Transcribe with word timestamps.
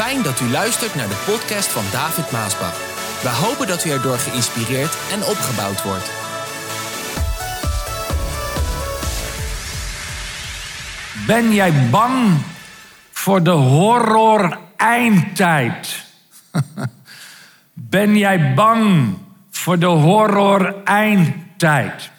Fijn 0.00 0.22
dat 0.22 0.40
u 0.40 0.50
luistert 0.50 0.94
naar 0.94 1.08
de 1.08 1.22
podcast 1.26 1.68
van 1.68 1.84
David 1.92 2.30
Maasbach. 2.30 2.76
We 3.22 3.28
hopen 3.28 3.66
dat 3.66 3.84
u 3.84 3.90
erdoor 3.90 4.18
geïnspireerd 4.18 4.96
en 5.12 5.24
opgebouwd 5.24 5.82
wordt. 5.82 6.10
Ben 11.26 11.52
jij 11.52 11.88
bang 11.90 12.38
voor 13.12 13.42
de 13.42 13.50
horror 13.50 14.58
eindtijd? 14.76 16.04
ben 17.74 18.16
jij 18.16 18.54
bang 18.54 19.14
voor 19.50 19.78
de 19.78 19.86
horror 19.86 20.82
eindtijd? 20.84 22.10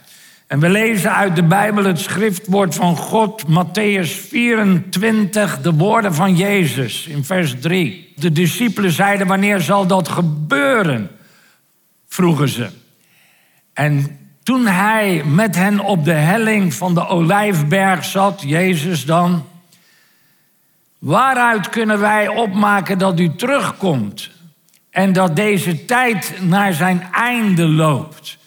En 0.51 0.59
we 0.59 0.69
lezen 0.69 1.15
uit 1.15 1.35
de 1.35 1.43
Bijbel 1.43 1.83
het 1.83 1.99
schriftwoord 1.99 2.75
van 2.75 2.97
God, 2.97 3.43
Matthäus 3.47 4.09
24, 4.27 5.61
de 5.61 5.73
woorden 5.73 6.13
van 6.13 6.35
Jezus 6.35 7.07
in 7.07 7.23
vers 7.23 7.55
3. 7.59 8.13
De 8.15 8.31
discipelen 8.31 8.91
zeiden, 8.91 9.27
wanneer 9.27 9.59
zal 9.59 9.87
dat 9.87 10.07
gebeuren? 10.07 11.09
vroegen 12.07 12.49
ze. 12.49 12.69
En 13.73 14.19
toen 14.43 14.67
hij 14.67 15.23
met 15.25 15.55
hen 15.55 15.79
op 15.79 16.05
de 16.05 16.13
helling 16.13 16.73
van 16.73 16.93
de 16.93 17.07
Olijfberg 17.07 18.05
zat, 18.05 18.41
Jezus 18.45 19.05
dan, 19.05 19.45
waaruit 20.99 21.69
kunnen 21.69 21.99
wij 21.99 22.27
opmaken 22.27 22.97
dat 22.97 23.19
u 23.19 23.35
terugkomt 23.35 24.29
en 24.89 25.13
dat 25.13 25.35
deze 25.35 25.85
tijd 25.85 26.33
naar 26.41 26.73
zijn 26.73 27.07
einde 27.11 27.67
loopt? 27.67 28.39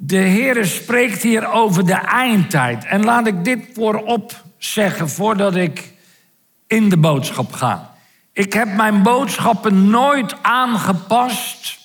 De 0.00 0.16
Heer 0.16 0.66
spreekt 0.66 1.22
hier 1.22 1.52
over 1.52 1.86
de 1.86 1.94
eindtijd. 1.94 2.84
En 2.84 3.04
laat 3.04 3.26
ik 3.26 3.44
dit 3.44 3.68
voorop 3.74 4.44
zeggen 4.58 5.08
voordat 5.08 5.56
ik 5.56 5.92
in 6.66 6.88
de 6.88 6.96
boodschap 6.96 7.52
ga. 7.52 7.94
Ik 8.32 8.52
heb 8.52 8.74
mijn 8.74 9.02
boodschappen 9.02 9.90
nooit 9.90 10.42
aangepast 10.42 11.78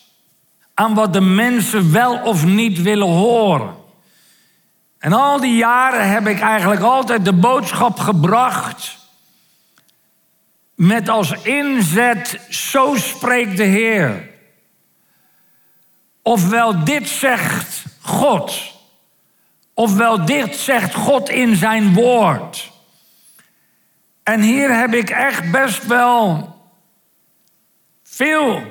aan 0.74 0.94
wat 0.94 1.14
de 1.14 1.22
mensen 1.22 1.92
wel 1.92 2.18
of 2.18 2.46
niet 2.46 2.82
willen 2.82 3.08
horen. 3.08 3.76
En 4.98 5.14
al 5.14 5.40
die 5.40 5.56
jaren 5.56 6.10
heb 6.10 6.28
ik 6.28 6.40
eigenlijk 6.40 6.82
altijd 6.82 7.26
de 7.26 7.34
boodschap 7.34 8.00
gebracht 8.00 8.98
met 10.76 11.10
als 11.10 11.32
inzet, 11.32 12.40
zo 12.50 12.96
spreekt 12.96 13.58
de 13.58 13.64
Heer. 13.64 14.30
Ofwel 16.22 16.84
dit 16.84 17.10
zegt 17.10 17.92
God. 18.04 18.72
Ofwel 19.74 20.26
dit 20.26 20.56
zegt 20.56 20.94
God 20.94 21.30
in 21.30 21.56
zijn 21.56 21.94
woord. 21.94 22.72
En 24.24 24.42
hier 24.42 24.78
heb 24.78 24.94
ik 24.94 25.10
echt 25.10 25.52
best 25.52 25.86
wel 25.86 26.56
veel 28.04 28.62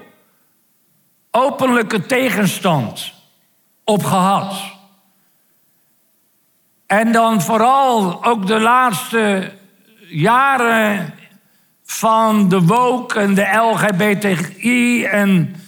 openlijke 1.30 2.06
tegenstand 2.06 3.12
op 3.84 4.04
gehad. 4.04 4.54
En 6.86 7.12
dan 7.12 7.42
vooral 7.42 8.24
ook 8.24 8.46
de 8.46 8.60
laatste 8.60 9.52
jaren 10.08 11.14
van 11.84 12.48
de 12.48 12.60
woke 12.60 13.20
en 13.20 13.34
de 13.34 13.46
LGBTI 13.54 15.04
en 15.04 15.61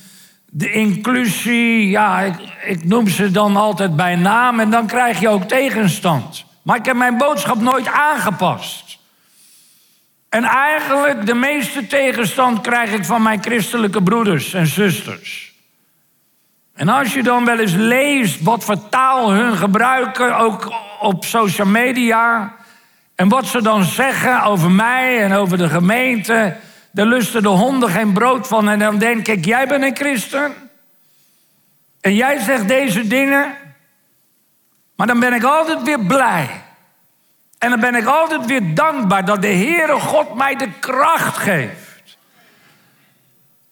de 0.56 0.72
inclusie, 0.72 1.88
ja, 1.88 2.20
ik, 2.20 2.34
ik, 2.64 2.84
noem 2.84 3.08
ze 3.08 3.30
dan 3.30 3.56
altijd 3.56 3.97
bij 3.97 4.16
naam 4.16 4.60
en 4.60 4.70
dan 4.70 4.86
krijg 4.86 5.20
je 5.20 5.28
ook 5.28 5.42
tegenstand. 5.42 6.44
Maar 6.62 6.77
ik 6.77 6.84
heb 6.84 6.97
mijn 6.97 7.16
boodschap 7.16 7.60
nooit 7.60 7.86
aangepast. 7.86 8.98
En 10.28 10.44
eigenlijk 10.44 11.27
de 11.27 11.34
meeste 11.34 11.86
tegenstand 11.86 12.60
krijg 12.60 12.92
ik 12.92 13.04
van 13.04 13.22
mijn 13.22 13.43
christelijke 13.43 14.03
broeders 14.03 14.54
en 14.54 14.66
zusters. 14.66 15.53
En 16.75 16.88
als 16.88 17.14
je 17.14 17.22
dan 17.22 17.44
wel 17.44 17.59
eens 17.59 17.75
leest 17.75 18.43
wat 18.43 18.64
voor 18.64 18.88
taal 18.88 19.31
hun 19.31 19.56
gebruiken, 19.56 20.37
ook 20.37 20.72
op 21.00 21.25
social 21.25 21.66
media, 21.66 22.54
en 23.14 23.28
wat 23.28 23.47
ze 23.47 23.62
dan 23.62 23.84
zeggen 23.84 24.43
over 24.43 24.70
mij 24.70 25.22
en 25.22 25.32
over 25.32 25.59
de 25.59 25.69
gemeente, 25.69 26.56
daar 26.94 27.06
lusten 27.06 27.43
de 27.43 27.49
honden 27.49 27.91
geen 27.91 28.12
brood 28.12 28.47
van. 28.47 28.69
En 28.69 28.78
dan 28.78 28.99
denk 28.99 29.28
ik, 29.28 29.44
jij 29.44 29.66
bent 29.66 29.84
een 29.84 29.97
christen. 29.97 30.55
En 32.00 32.15
jij 32.15 32.38
zegt 32.38 32.69
deze 32.69 33.06
dingen. 33.06 33.55
Maar 34.97 35.06
dan 35.06 35.21
ben 35.21 35.32
ik 35.32 35.43
altijd 35.43 35.82
weer 35.82 36.00
blij. 36.00 36.62
En 37.59 37.71
dan 37.71 37.81
ben 37.81 37.94
ik 37.94 38.06
altijd 38.06 38.47
weer 38.47 38.75
dankbaar 38.75 39.25
dat 39.25 39.43
de 39.43 39.53
Heere 39.53 40.00
God 40.00 40.34
mij 40.34 40.55
de 40.55 40.69
kracht 40.81 41.37
geeft. 41.37 42.16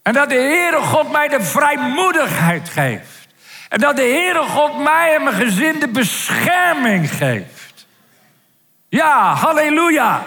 En 0.02 0.12
dat 0.12 0.28
de 0.28 0.34
Heere 0.34 0.80
God 0.80 1.10
mij 1.10 1.28
de 1.28 1.42
vrijmoedigheid 1.42 2.68
geeft. 2.68 3.28
En 3.68 3.80
dat 3.80 3.96
de 3.96 4.02
Heere 4.02 4.42
God 4.42 4.78
mij 4.78 5.14
en 5.14 5.22
mijn 5.22 5.36
gezin 5.36 5.78
de 5.78 5.88
bescherming 5.88 7.10
geeft. 7.10 7.86
Ja, 8.88 9.34
halleluja 9.34 10.22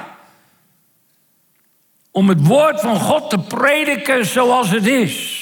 om 2.15 2.29
het 2.29 2.47
woord 2.47 2.81
van 2.81 2.99
God 2.99 3.29
te 3.29 3.39
prediken 3.39 4.25
zoals 4.25 4.69
het 4.69 4.85
is. 4.85 5.41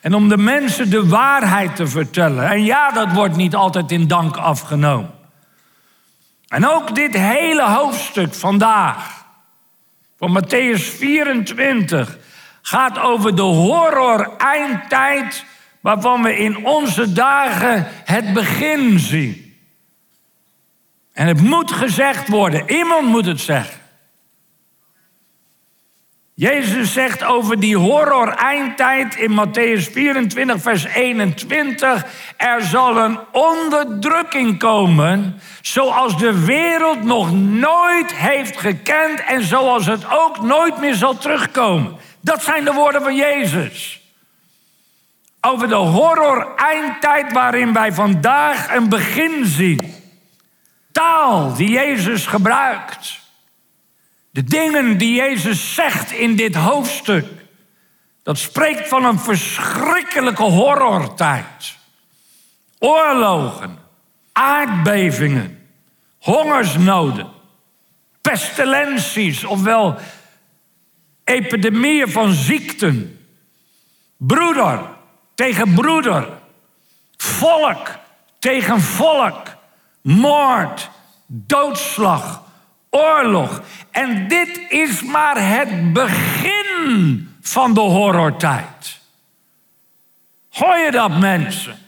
En 0.00 0.14
om 0.14 0.28
de 0.28 0.36
mensen 0.36 0.90
de 0.90 1.08
waarheid 1.08 1.76
te 1.76 1.86
vertellen. 1.86 2.50
En 2.50 2.64
ja, 2.64 2.90
dat 2.90 3.12
wordt 3.12 3.36
niet 3.36 3.54
altijd 3.54 3.90
in 3.90 4.06
dank 4.06 4.36
afgenomen. 4.36 5.10
En 6.48 6.68
ook 6.68 6.94
dit 6.94 7.14
hele 7.14 7.62
hoofdstuk 7.62 8.34
vandaag, 8.34 9.24
van 10.18 10.42
Matthäus 10.42 10.96
24, 10.96 12.18
gaat 12.62 12.98
over 12.98 13.36
de 13.36 13.42
horror 13.42 14.36
eindtijd 14.36 15.44
waarvan 15.80 16.22
we 16.22 16.36
in 16.36 16.66
onze 16.66 17.12
dagen 17.12 17.86
het 18.04 18.32
begin 18.32 18.98
zien. 18.98 19.58
En 21.12 21.26
het 21.26 21.40
moet 21.40 21.72
gezegd 21.72 22.28
worden, 22.28 22.70
iemand 22.70 23.08
moet 23.08 23.26
het 23.26 23.40
zeggen. 23.40 23.83
Jezus 26.36 26.92
zegt 26.92 27.24
over 27.24 27.60
die 27.60 27.76
horror 27.76 28.28
eindtijd 28.28 29.16
in 29.16 29.30
Matthäus 29.30 29.92
24, 29.92 30.62
vers 30.62 30.84
21. 30.84 32.04
Er 32.36 32.62
zal 32.62 32.96
een 32.96 33.18
onderdrukking 33.32 34.58
komen 34.58 35.40
zoals 35.62 36.18
de 36.18 36.44
wereld 36.44 37.02
nog 37.02 37.32
nooit 37.32 38.14
heeft 38.14 38.56
gekend 38.56 39.20
en 39.20 39.42
zoals 39.42 39.86
het 39.86 40.10
ook 40.10 40.42
nooit 40.42 40.78
meer 40.78 40.94
zal 40.94 41.18
terugkomen. 41.18 41.96
Dat 42.20 42.42
zijn 42.42 42.64
de 42.64 42.72
woorden 42.72 43.02
van 43.02 43.16
Jezus. 43.16 44.00
Over 45.40 45.68
de 45.68 45.74
horror 45.74 46.54
eindtijd 46.56 47.32
waarin 47.32 47.72
wij 47.72 47.92
vandaag 47.92 48.74
een 48.74 48.88
begin 48.88 49.44
zien. 49.46 49.94
Taal 50.92 51.54
die 51.54 51.70
Jezus 51.70 52.26
gebruikt. 52.26 53.23
De 54.34 54.44
dingen 54.44 54.98
die 54.98 55.14
Jezus 55.14 55.74
zegt 55.74 56.10
in 56.10 56.36
dit 56.36 56.54
hoofdstuk, 56.54 57.26
dat 58.22 58.38
spreekt 58.38 58.88
van 58.88 59.04
een 59.04 59.18
verschrikkelijke 59.18 60.42
horrortijd. 60.42 61.76
Oorlogen, 62.78 63.78
aardbevingen, 64.32 65.68
hongersnoden, 66.18 67.26
pestilenties, 68.20 69.44
ofwel 69.44 69.96
epidemieën 71.24 72.10
van 72.10 72.32
ziekten. 72.32 73.26
Broeder 74.16 74.80
tegen 75.34 75.74
broeder, 75.74 76.28
volk 77.16 77.88
tegen 78.38 78.80
volk, 78.80 79.46
moord, 80.02 80.90
doodslag, 81.26 82.43
oorlog. 82.94 83.62
En 83.90 84.28
dit 84.28 84.60
is 84.68 85.02
maar 85.02 85.48
het 85.48 85.92
begin 85.92 87.36
van 87.40 87.74
de 87.74 87.80
horrortijd. 87.80 88.98
Hoor 90.50 90.76
je 90.76 90.90
dat 90.90 91.18
mensen? 91.18 91.78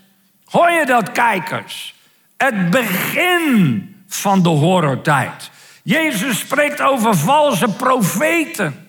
Hoor 0.44 0.70
je 0.70 0.86
dat 0.86 1.12
kijkers? 1.12 1.94
Het 2.36 2.70
begin 2.70 3.94
van 4.08 4.42
de 4.42 4.48
horrortijd. 4.48 5.50
Jezus 5.82 6.38
spreekt 6.38 6.80
over 6.80 7.16
valse 7.16 7.68
profeten. 7.68 8.88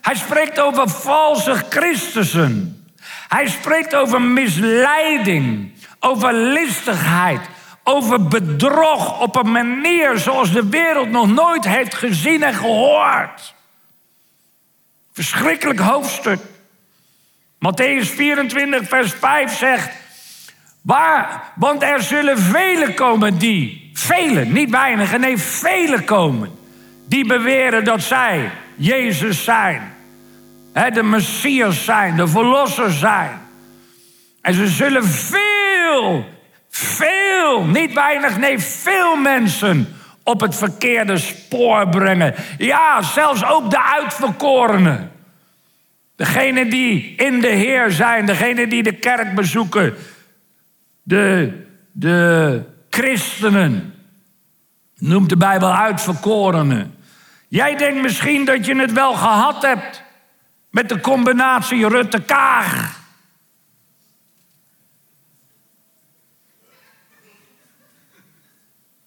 Hij 0.00 0.14
spreekt 0.14 0.60
over 0.60 0.88
valse 0.88 1.64
Christussen. 1.68 2.84
Hij 3.28 3.48
spreekt 3.48 3.94
over 3.94 4.22
misleiding, 4.22 5.72
over 6.00 6.34
listigheid, 6.34 7.40
over 7.94 8.28
bedrog 8.28 9.20
op 9.20 9.36
een 9.36 9.52
manier 9.52 10.18
zoals 10.18 10.52
de 10.52 10.68
wereld 10.68 11.10
nog 11.10 11.28
nooit 11.28 11.64
heeft 11.64 11.94
gezien 11.94 12.42
en 12.42 12.54
gehoord. 12.54 13.54
Verschrikkelijk 15.12 15.78
hoofdstuk. 15.78 16.40
Matthäus 17.58 18.06
24, 18.14 18.88
vers 18.88 19.12
5 19.12 19.56
zegt. 19.56 19.90
Waar, 20.82 21.52
want 21.54 21.82
er 21.82 22.02
zullen 22.02 22.38
velen 22.38 22.94
komen 22.94 23.38
die, 23.38 23.90
velen, 23.92 24.52
niet 24.52 24.70
weinigen, 24.70 25.20
nee, 25.20 25.38
velen 25.38 26.04
komen. 26.04 26.58
die 27.06 27.26
beweren 27.26 27.84
dat 27.84 28.02
zij 28.02 28.50
Jezus 28.76 29.44
zijn. 29.44 29.94
De 30.72 31.02
Messias 31.02 31.84
zijn, 31.84 32.16
de 32.16 32.28
Verlosser 32.28 32.90
zijn. 32.90 33.40
En 34.40 34.54
ze 34.54 34.66
zullen 34.66 35.04
veel, 35.04 36.24
veel, 36.70 37.64
niet 37.64 37.92
weinig, 37.92 38.38
nee, 38.38 38.58
veel 38.58 39.16
mensen 39.16 39.88
op 40.22 40.40
het 40.40 40.56
verkeerde 40.56 41.18
spoor 41.18 41.88
brengen. 41.88 42.34
Ja, 42.58 43.02
zelfs 43.02 43.44
ook 43.44 43.70
de 43.70 43.84
uitverkorenen. 43.84 45.12
Degenen 46.16 46.70
die 46.70 47.14
in 47.16 47.40
de 47.40 47.48
Heer 47.48 47.90
zijn, 47.90 48.26
degenen 48.26 48.68
die 48.68 48.82
de 48.82 48.92
kerk 48.92 49.34
bezoeken, 49.34 49.94
de, 51.02 51.52
de 51.92 52.62
christenen, 52.90 53.94
noemt 54.98 55.28
de 55.28 55.36
Bijbel 55.36 55.74
uitverkorenen. 55.74 56.94
Jij 57.48 57.76
denkt 57.76 58.02
misschien 58.02 58.44
dat 58.44 58.66
je 58.66 58.76
het 58.76 58.92
wel 58.92 59.12
gehad 59.12 59.62
hebt 59.62 60.02
met 60.70 60.88
de 60.88 61.00
combinatie 61.00 61.88
Rutte-Kaag. 61.88 62.99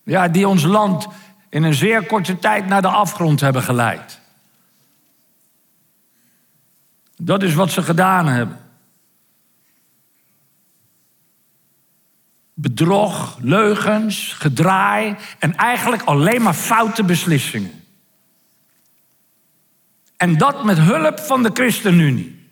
Ja, 0.03 0.27
die 0.27 0.47
ons 0.47 0.63
land 0.63 1.07
in 1.49 1.63
een 1.63 1.73
zeer 1.73 2.05
korte 2.05 2.39
tijd 2.39 2.67
naar 2.67 2.81
de 2.81 2.87
afgrond 2.87 3.39
hebben 3.39 3.63
geleid. 3.63 4.19
Dat 7.15 7.43
is 7.43 7.53
wat 7.53 7.71
ze 7.71 7.83
gedaan 7.83 8.27
hebben. 8.27 8.59
Bedrog, 12.53 13.37
leugens, 13.41 14.33
gedraai 14.33 15.15
en 15.39 15.55
eigenlijk 15.55 16.03
alleen 16.03 16.41
maar 16.41 16.53
foute 16.53 17.03
beslissingen. 17.03 17.83
En 20.17 20.37
dat 20.37 20.63
met 20.63 20.77
hulp 20.77 21.19
van 21.19 21.43
de 21.43 21.49
ChristenUnie. 21.53 22.49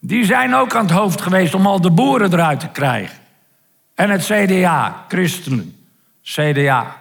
Die 0.00 0.24
zijn 0.24 0.54
ook 0.54 0.74
aan 0.74 0.86
het 0.86 0.94
hoofd 0.94 1.20
geweest 1.20 1.54
om 1.54 1.66
al 1.66 1.80
de 1.80 1.90
boeren 1.90 2.32
eruit 2.32 2.60
te 2.60 2.68
krijgen. 2.68 3.18
En 3.94 4.10
het 4.10 4.24
CDA, 4.24 5.04
christenen, 5.08 5.79
CDA. 6.22 6.96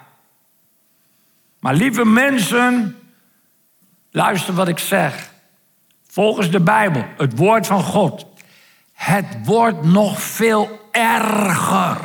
Maar 1.60 1.74
lieve 1.74 2.06
mensen, 2.06 2.98
luister 4.12 4.54
wat 4.54 4.68
ik 4.68 4.80
zeg. 4.80 5.32
Volgens 6.08 6.52
de 6.52 6.60
Bijbel, 6.60 7.06
het 7.18 7.38
woord 7.38 7.68
van 7.68 7.84
God. 7.84 8.26
Het 8.94 9.26
wordt 9.44 9.84
nog 9.84 10.22
veel 10.22 10.90
erger. 10.92 11.98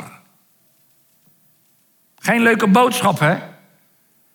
Geen 2.19 2.41
leuke 2.41 2.67
boodschap, 2.67 3.19
hè? 3.19 3.37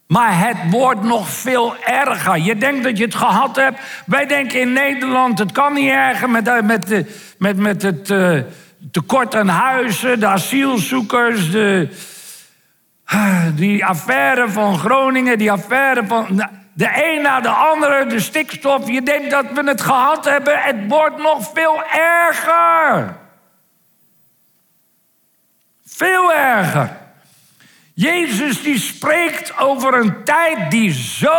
Maar 0.06 0.46
het 0.46 0.56
wordt 0.70 1.02
nog 1.02 1.28
veel 1.28 1.76
erger. 1.84 2.38
Je 2.38 2.56
denkt 2.56 2.84
dat 2.84 2.98
je 2.98 3.04
het 3.04 3.14
gehad 3.14 3.56
hebt. 3.56 3.80
Wij 4.06 4.26
denken 4.26 4.60
in 4.60 4.72
Nederland, 4.72 5.38
het 5.38 5.52
kan 5.52 5.72
niet 5.72 5.90
erger 5.90 6.30
met, 6.30 6.48
eh, 6.48 6.62
met, 6.62 6.86
de, 6.86 7.06
met, 7.38 7.56
met 7.56 7.82
het 7.82 8.10
uh, 8.10 8.40
tekort 8.90 9.34
aan 9.34 9.48
huizen, 9.48 10.20
de 10.20 10.26
asielzoekers, 10.26 11.50
de, 11.50 11.88
die 13.54 13.84
affaire 13.84 14.48
van 14.48 14.78
Groningen, 14.78 15.38
die 15.38 15.52
affaire 15.52 16.06
van. 16.06 16.48
De 16.72 17.12
een 17.12 17.22
na 17.22 17.40
de 17.40 17.48
andere, 17.48 18.06
de 18.06 18.20
stikstof. 18.20 18.88
Je 18.88 19.02
denkt 19.02 19.30
dat 19.30 19.44
we 19.52 19.64
het 19.64 19.80
gehad 19.80 20.24
hebben. 20.24 20.58
Het 20.58 20.76
wordt 20.88 21.18
nog 21.18 21.50
veel 21.54 21.82
erger. 21.84 23.16
Veel 25.84 26.32
erger. 26.32 26.99
Jezus 28.00 28.62
die 28.62 28.78
spreekt 28.78 29.58
over 29.58 29.94
een 29.94 30.24
tijd 30.24 30.70
die 30.70 30.92
zo 30.92 31.36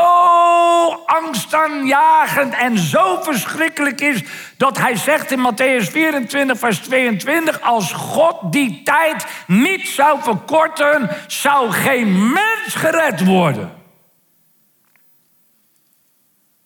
angstaanjagend 1.05 2.53
en 2.53 2.77
zo 2.77 3.21
verschrikkelijk 3.21 4.01
is, 4.01 4.23
dat 4.57 4.77
hij 4.77 4.95
zegt 4.95 5.31
in 5.31 5.39
Matthäus 5.39 5.91
24, 5.91 6.59
vers 6.59 6.79
22, 6.79 7.61
als 7.61 7.93
God 7.93 8.51
die 8.51 8.83
tijd 8.83 9.25
niet 9.47 9.87
zou 9.87 10.21
verkorten, 10.21 11.09
zou 11.27 11.71
geen 11.71 12.31
mens 12.31 12.75
gered 12.75 13.25
worden. 13.25 13.71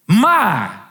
Maar 0.06 0.82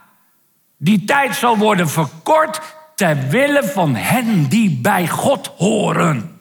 die 0.77 1.05
tijd 1.05 1.35
zal 1.35 1.59
worden 1.59 1.89
verkort 1.89 2.61
ter 2.95 3.29
wille 3.29 3.65
van 3.65 3.95
hen 3.95 4.49
die 4.49 4.79
bij 4.83 5.09
God 5.09 5.53
horen. 5.57 6.34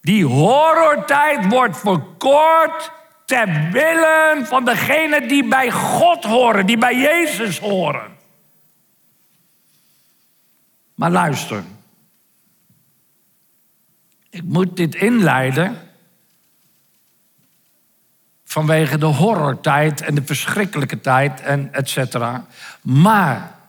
Die 0.00 0.24
horrortijd 0.24 1.46
wordt 1.48 1.78
verkort 1.78 2.92
ter 3.24 3.70
wille 3.70 4.42
van 4.44 4.64
degenen 4.64 5.28
die 5.28 5.48
bij 5.48 5.70
God 5.70 6.24
horen, 6.24 6.66
die 6.66 6.78
bij 6.78 6.96
Jezus 6.96 7.58
horen. 7.58 8.16
Maar 10.94 11.10
luister, 11.10 11.62
ik 14.30 14.42
moet 14.42 14.76
dit 14.76 14.94
inleiden 14.94 15.88
vanwege 18.44 18.98
de 18.98 19.06
horrortijd 19.06 20.00
en 20.00 20.14
de 20.14 20.24
verschrikkelijke 20.24 21.00
tijd 21.00 21.40
en 21.40 21.72
et 21.72 21.88
cetera. 21.88 22.46
Maar 22.82 23.59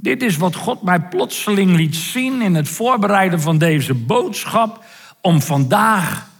dit 0.00 0.22
is 0.22 0.36
wat 0.36 0.54
God 0.54 0.82
mij 0.82 1.00
plotseling 1.00 1.76
liet 1.76 1.96
zien 1.96 2.42
in 2.42 2.54
het 2.54 2.68
voorbereiden 2.68 3.40
van 3.40 3.58
deze 3.58 3.94
boodschap 3.94 4.84
om 5.20 5.42
vandaag 5.42 6.30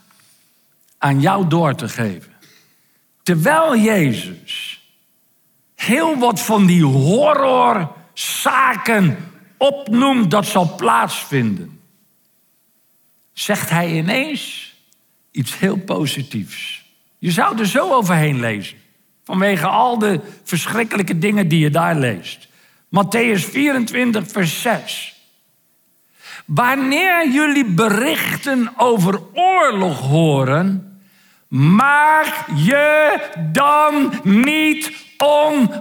aan 0.99 1.21
jou 1.21 1.49
door 1.49 1.75
te 1.75 1.89
geven. 1.89 2.33
Terwijl 3.23 3.77
Jezus 3.77 4.83
heel 5.75 6.19
wat 6.19 6.41
van 6.41 6.67
die 6.67 6.85
horrorzaken 6.85 9.17
opnoemt 9.57 10.31
dat 10.31 10.47
zal 10.47 10.75
plaatsvinden, 10.77 11.81
zegt 13.33 13.71
hij 13.71 13.97
ineens 13.97 14.75
iets 15.31 15.59
heel 15.59 15.77
positiefs. 15.77 16.87
Je 17.19 17.31
zou 17.31 17.59
er 17.59 17.67
zo 17.67 17.93
overheen 17.93 18.41
lezen, 18.41 18.79
vanwege 19.25 19.67
al 19.67 19.99
de 19.99 20.21
verschrikkelijke 20.45 21.19
dingen 21.19 21.49
die 21.49 21.59
je 21.59 21.71
daar 21.71 21.97
leest. 21.97 22.48
Matthäus 22.89 23.45
24, 23.45 24.33
vers 24.33 24.63
6. 24.63 25.17
Wanneer 26.47 27.29
jullie 27.29 27.65
berichten 27.65 28.73
over 28.77 29.21
oorlog 29.33 29.99
horen, 29.99 31.01
maak 31.49 32.45
je 32.55 33.21
dan 33.53 34.21
niet 34.23 34.93
ongerust. 35.19 35.77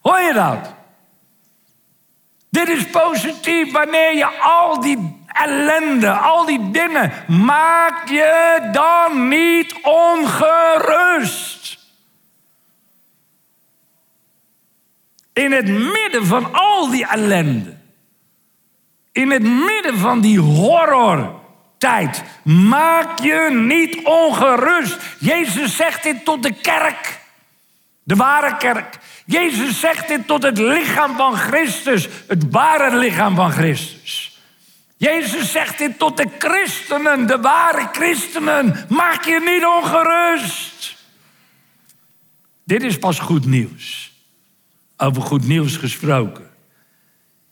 Hoor 0.00 0.20
je 0.20 0.32
dat? 0.32 0.74
Dit 2.50 2.68
is 2.68 2.90
positief 2.90 3.72
wanneer 3.72 4.16
je 4.16 4.26
al 4.26 4.80
die 4.80 5.22
ellende, 5.26 6.10
al 6.10 6.44
die 6.44 6.70
dingen, 6.70 7.12
maak 7.26 8.08
je 8.08 8.68
dan 8.72 9.28
niet 9.28 9.74
ongerust. 9.82 11.63
In 15.34 15.52
het 15.52 15.68
midden 15.68 16.26
van 16.26 16.52
al 16.52 16.90
die 16.90 17.06
ellende. 17.06 17.76
In 19.12 19.30
het 19.30 19.42
midden 19.42 19.98
van 19.98 20.20
die 20.20 20.38
horrortijd. 20.38 22.22
Maak 22.42 23.18
je 23.18 23.48
niet 23.52 24.04
ongerust. 24.04 24.96
Jezus 25.18 25.76
zegt 25.76 26.02
dit 26.02 26.24
tot 26.24 26.42
de 26.42 26.52
kerk. 26.52 27.20
De 28.02 28.14
ware 28.14 28.56
kerk. 28.56 28.98
Jezus 29.26 29.80
zegt 29.80 30.08
dit 30.08 30.26
tot 30.26 30.42
het 30.42 30.58
lichaam 30.58 31.16
van 31.16 31.36
Christus. 31.36 32.08
Het 32.26 32.44
ware 32.50 32.96
lichaam 32.96 33.34
van 33.34 33.50
Christus. 33.50 34.38
Jezus 34.96 35.52
zegt 35.52 35.78
dit 35.78 35.98
tot 35.98 36.16
de 36.16 36.28
christenen, 36.38 37.26
de 37.26 37.40
ware 37.40 37.88
christenen. 37.92 38.86
Maak 38.88 39.24
je 39.24 39.40
niet 39.40 39.64
ongerust. 39.64 40.96
Dit 42.64 42.82
is 42.82 42.98
pas 42.98 43.18
goed 43.18 43.46
nieuws. 43.46 44.13
Over 44.96 45.22
goed 45.22 45.46
nieuws 45.46 45.76
gesproken. 45.76 46.52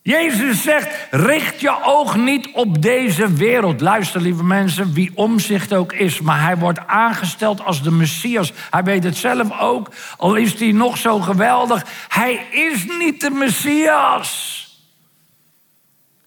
Jezus 0.03 0.63
zegt: 0.63 0.89
richt 1.11 1.61
je 1.61 1.83
oog 1.85 2.17
niet 2.17 2.49
op 2.53 2.83
deze 2.83 3.33
wereld. 3.33 3.81
Luister, 3.81 4.21
lieve 4.21 4.45
mensen, 4.45 4.93
wie 4.93 5.11
omzicht 5.15 5.75
ook 5.75 5.93
is, 5.93 6.21
maar 6.21 6.43
hij 6.43 6.57
wordt 6.57 6.87
aangesteld 6.87 7.65
als 7.65 7.83
de 7.83 7.91
Messias. 7.91 8.53
Hij 8.71 8.85
weet 8.85 9.05
het 9.05 9.17
zelf 9.17 9.61
ook, 9.61 9.89
al 10.17 10.35
is 10.35 10.59
hij 10.59 10.73
nog 10.73 10.97
zo 10.97 11.19
geweldig. 11.19 11.85
Hij 12.09 12.47
is 12.51 12.85
niet 12.99 13.21
de 13.21 13.31
Messias. 13.31 14.61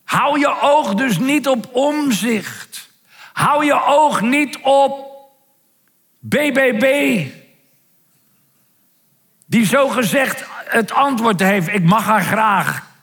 Hou 0.04 0.40
je 0.40 0.62
oog 0.62 0.94
dus 0.94 1.20
niet 1.20 1.48
op 1.48 1.70
omzicht. 1.72 2.90
Hou 3.34 3.66
je 3.66 3.86
oog 3.86 4.22
niet 4.22 4.60
op 4.62 5.06
BBB. 6.20 7.26
Die 9.46 9.66
zo 9.66 9.88
gezegd 9.88 10.46
het 10.68 10.92
antwoord 10.92 11.40
heeft. 11.40 11.68
Ik 11.68 11.84
mag 11.84 12.06
haar 12.06 12.24
graag. 12.24 12.94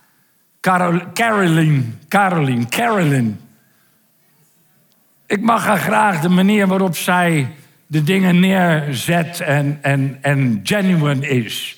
Carol, 0.61 1.01
Caroline, 1.15 1.83
Caroline, 2.09 2.69
Caroline. 2.69 3.33
Ik 5.27 5.41
mag 5.41 5.65
haar 5.65 5.79
graag 5.79 6.21
de 6.21 6.29
manier 6.29 6.67
waarop 6.67 6.97
zij 6.97 7.55
de 7.87 8.03
dingen 8.03 8.41
neerzet 8.41 9.41
en, 9.41 9.79
en, 9.83 10.19
en 10.21 10.61
genuine 10.63 11.29
is. 11.29 11.77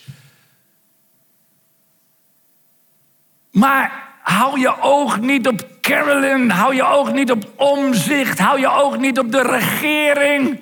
Maar 3.51 3.93
hou 4.23 4.61
je 4.61 4.81
oog 4.81 5.21
niet 5.21 5.49
op 5.49 5.67
Carolyn, 5.81 6.51
hou 6.51 6.75
je 6.75 6.85
oog 6.85 7.13
niet 7.13 7.31
op 7.31 7.53
omzicht, 7.57 8.39
hou 8.39 8.61
je 8.61 8.71
oog 8.71 8.99
niet 8.99 9.19
op 9.19 9.33
de 9.33 9.43
regering. 9.43 10.61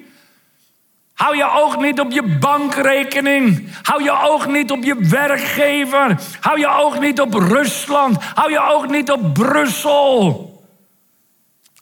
Hou 1.22 1.36
je 1.36 1.50
oog 1.50 1.78
niet 1.78 2.00
op 2.00 2.10
je 2.10 2.22
bankrekening. 2.22 3.68
Hou 3.82 4.02
je 4.02 4.20
oog 4.22 4.46
niet 4.46 4.70
op 4.70 4.82
je 4.82 4.94
werkgever. 4.98 6.16
Hou 6.40 6.58
je 6.58 6.68
oog 6.68 7.00
niet 7.00 7.20
op 7.20 7.34
Rusland. 7.34 8.16
Hou 8.34 8.50
je 8.50 8.60
oog 8.60 8.88
niet 8.88 9.10
op 9.10 9.34
Brussel. 9.34 10.50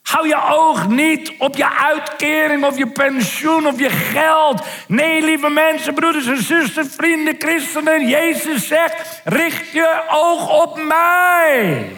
Hou 0.02 0.28
je 0.28 0.42
oog 0.50 0.88
niet 0.88 1.32
op 1.38 1.56
je 1.56 1.70
uitkering 1.78 2.64
of 2.64 2.78
je 2.78 2.86
pensioen 2.86 3.66
of 3.66 3.78
je 3.78 3.90
geld. 3.90 4.62
Nee, 4.86 5.22
lieve 5.22 5.50
mensen, 5.50 5.94
broeders 5.94 6.26
en 6.26 6.42
zusters, 6.42 6.88
vrienden, 6.96 7.34
christenen. 7.38 8.08
Jezus 8.08 8.66
zegt, 8.66 9.20
richt 9.24 9.72
je 9.72 10.02
oog 10.08 10.62
op 10.62 10.80
mij. 10.82 11.92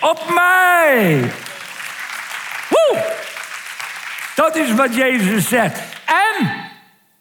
Op 0.00 0.22
mij. 0.34 1.32
Woe! 2.68 3.04
Dat 4.34 4.56
is 4.56 4.72
wat 4.72 4.94
Jezus 4.94 5.48
zegt. 5.48 5.92
En 6.14 6.50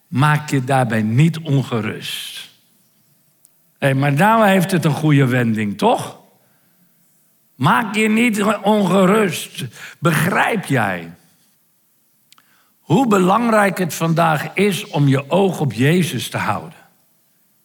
maak 0.08 0.50
je 0.50 0.64
daarbij 0.64 1.02
niet 1.02 1.40
ongerust. 1.40 2.50
Hé, 3.78 3.94
maar 3.94 4.14
nou 4.14 4.48
heeft 4.48 4.72
het 4.72 4.86
een 4.86 4.94
goede 4.94 5.26
wending, 5.26 5.78
toch? 5.78 6.18
Maak 7.56 7.96
je 7.96 8.10
niet 8.10 8.44
ongerust. 8.62 9.66
Begrijp 10.00 10.66
jij 10.66 11.12
hoe 12.84 13.08
belangrijk 13.08 13.78
het 13.78 13.94
vandaag 13.94 14.54
is 14.54 14.88
om 14.88 15.08
je 15.08 15.30
oog 15.30 15.60
op 15.60 15.74
Jezus 15.74 16.30
te 16.30 16.38
houden? 16.38 16.80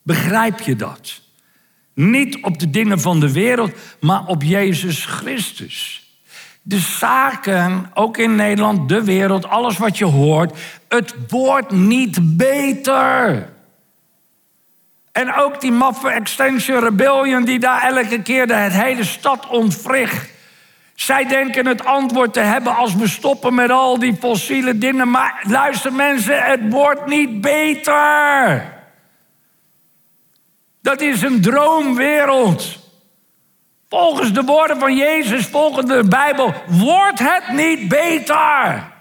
Begrijp 0.03 0.61
je 0.61 0.77
dat? 0.77 1.21
Niet 1.95 2.43
op 2.43 2.59
de 2.59 2.71
dingen 2.71 3.01
van 3.01 3.21
de 3.21 3.33
wereld, 3.33 3.73
maar 4.01 4.27
op 4.27 4.43
Jezus 4.43 5.05
Christus. 5.05 6.08
De 6.69 6.79
zaken, 6.79 7.91
ook 7.95 8.17
in 8.17 8.35
Nederland, 8.35 8.89
de 8.89 9.05
wereld, 9.05 9.49
alles 9.49 9.79
wat 9.79 9.99
je 9.99 10.05
hoort, 10.05 10.59
het 10.89 11.15
wordt 11.29 11.71
niet 11.71 12.37
beter. 12.37 13.49
En 15.13 15.35
ook 15.35 15.61
die 15.61 15.73
maffe 15.73 16.09
Extension 16.09 16.81
Rebellion 16.81 17.45
die 17.45 17.59
daar 17.59 17.83
elke 17.83 18.23
keer 18.23 18.47
de 18.47 18.55
hele 18.55 19.05
stad 19.05 19.47
ontwricht. 19.47 20.31
Zij 20.95 21.25
denken 21.25 21.67
het 21.67 21.85
antwoord 21.85 22.33
te 22.33 22.41
hebben 22.41 22.77
als 22.77 22.95
we 22.95 23.09
stoppen 23.09 23.55
met 23.55 23.71
al 23.71 23.99
die 23.99 24.17
fossiele 24.17 24.79
dingen. 24.79 25.11
Maar 25.11 25.45
luister 25.47 25.93
mensen, 25.93 26.43
het 26.43 26.61
wordt 26.71 27.07
niet 27.07 27.41
beter. 27.41 28.73
Dat 30.83 31.01
is 31.01 31.23
een 31.23 31.41
droomwereld. 31.41 32.88
Volgens 33.89 34.33
de 34.33 34.43
woorden 34.43 34.79
van 34.79 34.97
Jezus, 34.97 35.47
volgens 35.47 35.87
de 35.87 36.05
Bijbel, 36.09 36.55
wordt 36.67 37.19
het 37.19 37.49
niet 37.49 37.89
beter. 37.89 38.93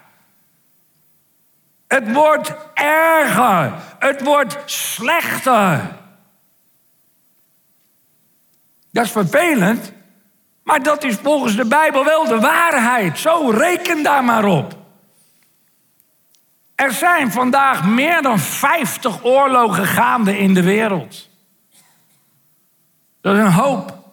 Het 1.88 2.13
wordt 2.13 2.56
erger. 2.74 3.74
Het 4.00 4.24
wordt 4.24 4.58
slechter. 4.65 5.96
Dat 8.91 9.06
is 9.06 9.12
vervelend, 9.12 9.91
maar 10.63 10.84
dat 10.84 11.03
is 11.03 11.15
volgens 11.15 11.56
de 11.56 11.65
Bijbel 11.65 12.03
wel 12.03 12.27
de 12.27 12.39
waarheid. 12.39 13.20
Zo 13.20 13.50
reken 13.50 14.03
daar 14.03 14.24
maar 14.24 14.46
op. 14.46 14.75
Er 16.75 16.91
zijn 16.91 17.32
vandaag 17.32 17.86
meer 17.86 18.22
dan 18.22 18.39
50 18.39 19.24
oorlogen 19.24 19.86
gaande 19.86 20.38
in 20.38 20.53
de 20.53 20.63
wereld. 20.63 21.29
Dat 23.22 23.36
is 23.36 23.41
een 23.41 23.51
hoop. 23.51 24.06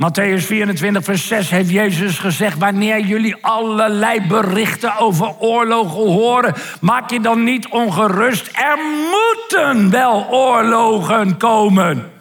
Matthäus 0.00 0.46
24, 0.46 1.04
vers 1.04 1.28
6 1.28 1.50
heeft 1.50 1.70
Jezus 1.70 2.18
gezegd: 2.18 2.58
Wanneer 2.58 3.00
jullie 3.00 3.36
allerlei 3.40 4.20
berichten 4.20 4.96
over 4.96 5.38
oorlogen 5.38 6.12
horen, 6.12 6.54
maak 6.80 7.10
je 7.10 7.20
dan 7.20 7.44
niet 7.44 7.68
ongerust. 7.68 8.50
Er 8.52 8.78
moeten 9.10 9.90
wel 9.90 10.26
oorlogen 10.30 11.36
komen. 11.36 12.12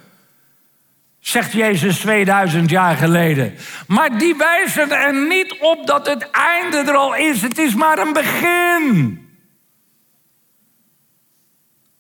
Zegt 1.19 1.51
Jezus 1.51 1.99
2000 1.99 2.69
jaar 2.69 2.95
geleden. 2.95 3.55
Maar 3.87 4.17
die 4.17 4.35
wijzen 4.35 4.91
er 4.91 5.27
niet 5.27 5.55
op 5.59 5.87
dat 5.87 6.07
het 6.07 6.29
einde 6.31 6.77
er 6.77 6.95
al 6.95 7.15
is. 7.15 7.41
Het 7.41 7.57
is 7.57 7.75
maar 7.75 7.99
een 7.99 8.13
begin. 8.13 9.19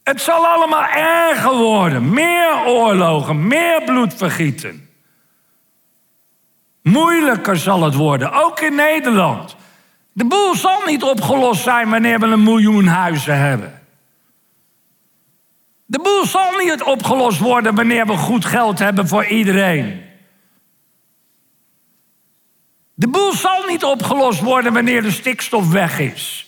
Het 0.03 0.21
zal 0.21 0.47
allemaal 0.47 0.85
erger 0.95 1.55
worden. 1.55 2.13
Meer 2.13 2.65
oorlogen, 2.65 3.47
meer 3.47 3.81
bloedvergieten. 3.85 4.88
Moeilijker 6.89 7.57
zal 7.57 7.83
het 7.83 7.95
worden, 7.95 8.31
ook 8.31 8.59
in 8.59 8.75
Nederland. 8.75 9.55
De 10.11 10.25
boel 10.25 10.55
zal 10.55 10.81
niet 10.85 11.03
opgelost 11.03 11.63
zijn 11.63 11.89
wanneer 11.89 12.19
we 12.19 12.25
een 12.25 12.43
miljoen 12.43 12.85
huizen 12.87 13.37
hebben. 13.37 13.81
De 15.85 15.99
boel 15.99 16.25
zal 16.25 16.51
niet 16.51 16.83
opgelost 16.83 17.39
worden 17.39 17.75
wanneer 17.75 18.05
we 18.05 18.17
goed 18.17 18.45
geld 18.45 18.79
hebben 18.79 19.07
voor 19.07 19.25
iedereen. 19.25 20.01
De 22.93 23.07
boel 23.07 23.31
zal 23.31 23.63
niet 23.67 23.83
opgelost 23.83 24.39
worden 24.39 24.73
wanneer 24.73 25.01
de 25.01 25.11
stikstof 25.11 25.71
weg 25.71 25.99
is. 25.99 26.47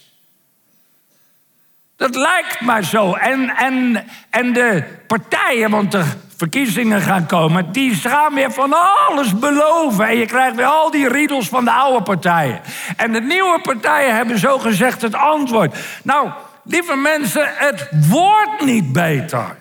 Dat 1.96 2.16
lijkt 2.16 2.62
maar 2.62 2.84
zo. 2.84 3.14
En, 3.14 3.50
en, 3.50 4.06
en 4.30 4.54
de 4.54 4.84
partijen, 5.08 5.70
want 5.70 5.92
de 5.92 6.06
verkiezingen 6.42 7.02
gaan 7.02 7.26
komen, 7.26 7.72
die 7.72 7.96
gaan 7.96 8.34
weer 8.34 8.52
van 8.52 8.74
alles 9.08 9.40
beloven. 9.40 10.08
En 10.08 10.18
je 10.18 10.26
krijgt 10.26 10.56
weer 10.56 10.66
al 10.66 10.92
die 10.92 11.08
riedels 11.08 11.48
van 11.48 11.66
de 11.66 11.72
oude 11.72 12.04
partijen. 12.04 12.62
En 12.98 13.12
de 13.12 13.22
nieuwe 13.22 13.60
partijen 13.62 14.16
hebben 14.16 14.40
zo 14.40 14.58
gezegd 14.58 15.02
het 15.02 15.16
antwoord. 15.16 15.78
Nou, 16.04 16.30
lieve 16.64 16.96
mensen, 16.96 17.52
het 17.56 17.90
wordt 18.10 18.66
niet 18.66 18.94
beter. 18.94 19.58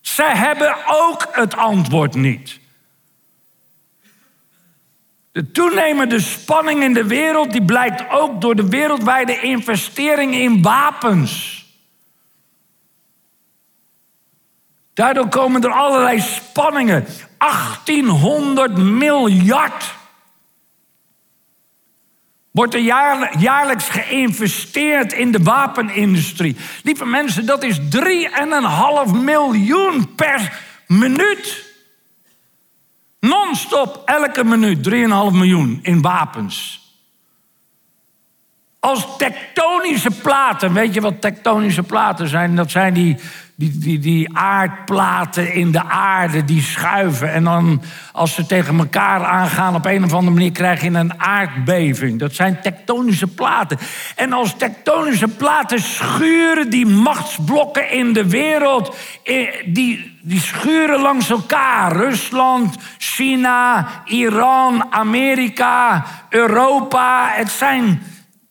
Zij 0.00 0.36
hebben 0.36 0.76
ook 0.86 1.28
het 1.32 1.56
antwoord 1.56 2.14
niet. 2.14 2.60
De 5.32 5.50
toenemende 5.50 6.20
spanning 6.20 6.82
in 6.82 6.94
de 6.94 7.06
wereld 7.06 7.52
die 7.52 7.64
blijkt 7.64 8.10
ook 8.10 8.40
door 8.40 8.56
de 8.56 8.68
wereldwijde 8.68 9.40
investering 9.40 10.34
in 10.34 10.62
wapens. 10.62 11.63
Daardoor 14.94 15.28
komen 15.28 15.62
er 15.62 15.72
allerlei 15.72 16.20
spanningen. 16.20 17.06
1800 17.38 18.78
miljard 18.78 19.94
wordt 22.50 22.74
er 22.74 22.80
jaarlijks 23.38 23.88
geïnvesteerd 23.88 25.12
in 25.12 25.32
de 25.32 25.42
wapenindustrie. 25.42 26.56
Lieve 26.82 27.04
mensen, 27.04 27.46
dat 27.46 27.62
is 27.62 27.78
3,5 27.78 29.12
miljoen 29.12 30.14
per 30.14 30.60
minuut. 30.86 31.72
Non-stop, 33.20 34.02
elke 34.04 34.44
minuut 34.44 34.88
3,5 34.88 34.92
miljoen 35.32 35.78
in 35.82 36.02
wapens. 36.02 36.82
Als 38.80 39.16
tektonische 39.16 40.10
platen, 40.10 40.72
weet 40.72 40.94
je 40.94 41.00
wat 41.00 41.20
tektonische 41.20 41.82
platen 41.82 42.28
zijn? 42.28 42.56
Dat 42.56 42.70
zijn 42.70 42.94
die 42.94 43.16
die, 43.56 43.78
die, 43.78 43.98
die 43.98 44.36
aardplaten 44.36 45.52
in 45.52 45.72
de 45.72 45.84
aarde 45.84 46.44
die 46.44 46.62
schuiven. 46.62 47.32
En 47.32 47.44
dan 47.44 47.82
als 48.12 48.34
ze 48.34 48.46
tegen 48.46 48.78
elkaar 48.78 49.24
aangaan 49.24 49.74
op 49.74 49.84
een 49.84 50.04
of 50.04 50.12
andere 50.12 50.34
manier 50.34 50.52
krijg 50.52 50.82
je 50.82 50.90
een 50.90 51.20
aardbeving. 51.20 52.18
Dat 52.18 52.34
zijn 52.34 52.60
tektonische 52.60 53.26
platen. 53.26 53.78
En 54.16 54.32
als 54.32 54.56
tektonische 54.56 55.28
platen 55.28 55.80
schuren 55.80 56.70
die 56.70 56.86
machtsblokken 56.86 57.90
in 57.90 58.12
de 58.12 58.28
wereld. 58.28 58.96
Eh, 59.24 59.48
die, 59.66 60.18
die 60.22 60.40
schuren 60.40 61.00
langs 61.00 61.30
elkaar. 61.30 61.96
Rusland, 61.96 62.76
China, 62.98 63.88
Iran, 64.04 64.92
Amerika, 64.92 66.04
Europa. 66.28 67.30
Het 67.32 67.50
zijn 67.50 68.02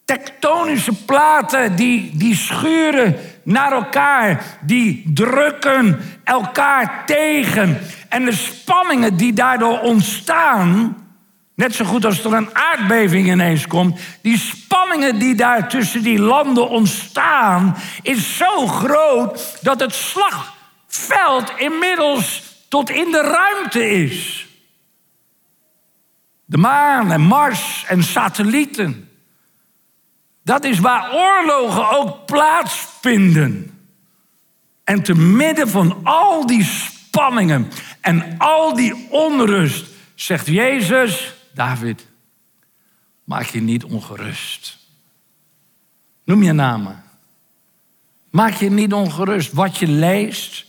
tektonische 0.06 0.94
platen 1.06 1.76
die, 1.76 2.12
die 2.14 2.36
schuren 2.36 3.16
naar 3.44 3.72
elkaar, 3.72 4.44
die 4.62 5.12
drukken 5.14 6.00
elkaar 6.24 7.06
tegen. 7.06 7.80
En 8.10 8.26
de 8.26 8.32
spanningen 8.32 9.18
die 9.18 9.34
daardoor 9.34 9.80
ontstaan, 9.80 10.98
net 11.56 11.76
zo 11.76 11.86
goed 11.86 12.06
als 12.06 12.24
er 12.24 12.34
een 12.34 12.56
aardbeving 12.56 13.28
ineens 13.28 13.68
komt, 13.68 14.00
die 14.22 14.38
spanningen 14.38 15.20
die 15.20 15.36
daar 15.36 15.70
tussen 15.70 16.04
die 16.04 16.20
landen 16.20 16.70
ontstaan, 16.70 17.76
is 18.02 18.38
zo 18.38 18.68
groot 18.68 19.58
dat 19.62 19.80
het 19.80 19.94
slagveld 19.94 21.54
inmiddels 21.58 22.44
tot 22.70 22.90
in 22.90 23.12
de 23.12 23.22
ruimte 23.22 23.92
is. 23.92 24.48
de 26.46 26.58
maan 26.58 27.12
en 27.12 27.22
Mars 27.22 27.86
en 27.88 28.04
satellieten. 28.04 29.13
Dat 30.44 30.64
is 30.64 30.80
waar 30.80 31.14
oorlogen 31.14 31.90
ook 31.90 32.26
plaatsvinden. 32.26 33.78
En 34.84 35.04
te 35.04 35.14
midden 35.14 35.70
van 35.70 36.00
al 36.04 36.46
die 36.46 36.64
spanningen 36.64 37.72
en 38.02 38.38
al 38.38 38.76
die 38.76 39.08
onrust 39.10 39.86
zegt 40.16 40.48
Jezus, 40.48 41.34
David, 41.54 42.08
maak 43.24 43.46
je 43.46 43.62
niet 43.62 43.84
ongerust. 43.84 44.78
Noem 46.24 46.44
je 46.44 46.52
namen. 46.52 47.04
Maak 48.30 48.54
je 48.54 48.70
niet 48.70 48.94
ongerust. 48.94 49.52
Wat 49.52 49.78
je 49.78 49.88
leest, 49.88 50.66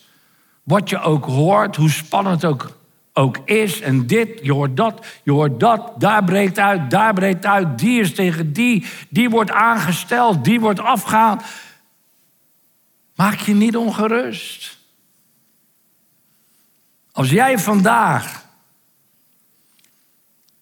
wat 0.63 0.91
je 0.91 1.01
ook 1.01 1.25
hoort, 1.25 1.77
hoe 1.77 1.91
spannend 1.91 2.45
ook, 2.45 2.79
ook 3.15 3.39
is. 3.45 3.81
En 3.81 4.07
dit, 4.07 4.41
je 4.43 4.53
hoort 4.53 4.77
dat, 4.77 5.07
je 5.23 5.33
hoort 5.33 5.61
dat. 5.61 6.01
Daar 6.01 6.25
breekt 6.25 6.59
uit, 6.59 6.91
daar 6.91 7.15
breekt 7.15 7.47
uit. 7.47 7.79
Die 7.79 8.01
is 8.01 8.15
tegen 8.15 8.53
die, 8.53 8.87
die 9.09 9.31
wordt 9.31 9.51
aangesteld, 9.51 10.45
die 10.45 10.61
wordt 10.61 10.81
afgehaald. 10.81 11.43
Maak 13.15 13.39
je 13.39 13.55
niet 13.55 13.77
ongerust. 13.77 14.79
Als 17.13 17.31
jij 17.31 17.59
vandaag, 17.59 18.47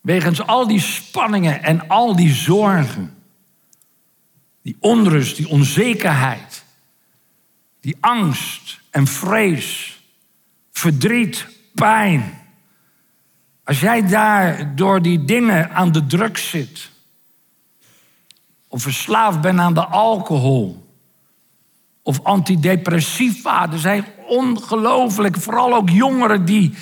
wegens 0.01 0.47
al 0.47 0.67
die 0.67 0.81
spanningen 0.81 1.63
en 1.63 1.89
al 1.89 2.17
die 2.17 2.35
zorgen, 2.35 3.17
die 4.63 4.77
onrust, 4.81 5.37
die 5.37 5.49
onzekerheid, 5.49 6.65
die 7.81 7.97
angst 8.01 8.81
en 8.91 9.07
vrees, 9.07 10.01
verdriet, 10.73 11.47
pijn. 11.75 12.42
Als 13.65 13.81
jij 13.81 14.07
daar 14.07 14.77
door 14.77 15.03
die 15.03 15.25
dingen 15.25 15.71
aan 15.71 15.93
de 15.93 16.07
drugs 16.07 16.51
zit, 16.51 16.91
of 18.69 18.83
verslaafd 18.83 19.41
bent 19.41 19.59
aan 19.59 19.75
de 19.75 19.85
alcohol, 19.85 20.91
of 22.03 22.25
antidepressiva, 22.25 23.71
er 23.73 23.79
zijn 23.79 24.05
ongelooflijk, 24.27 25.37
vooral 25.37 25.75
ook 25.75 25.91
jongeren 25.91 26.45
die 26.45 26.75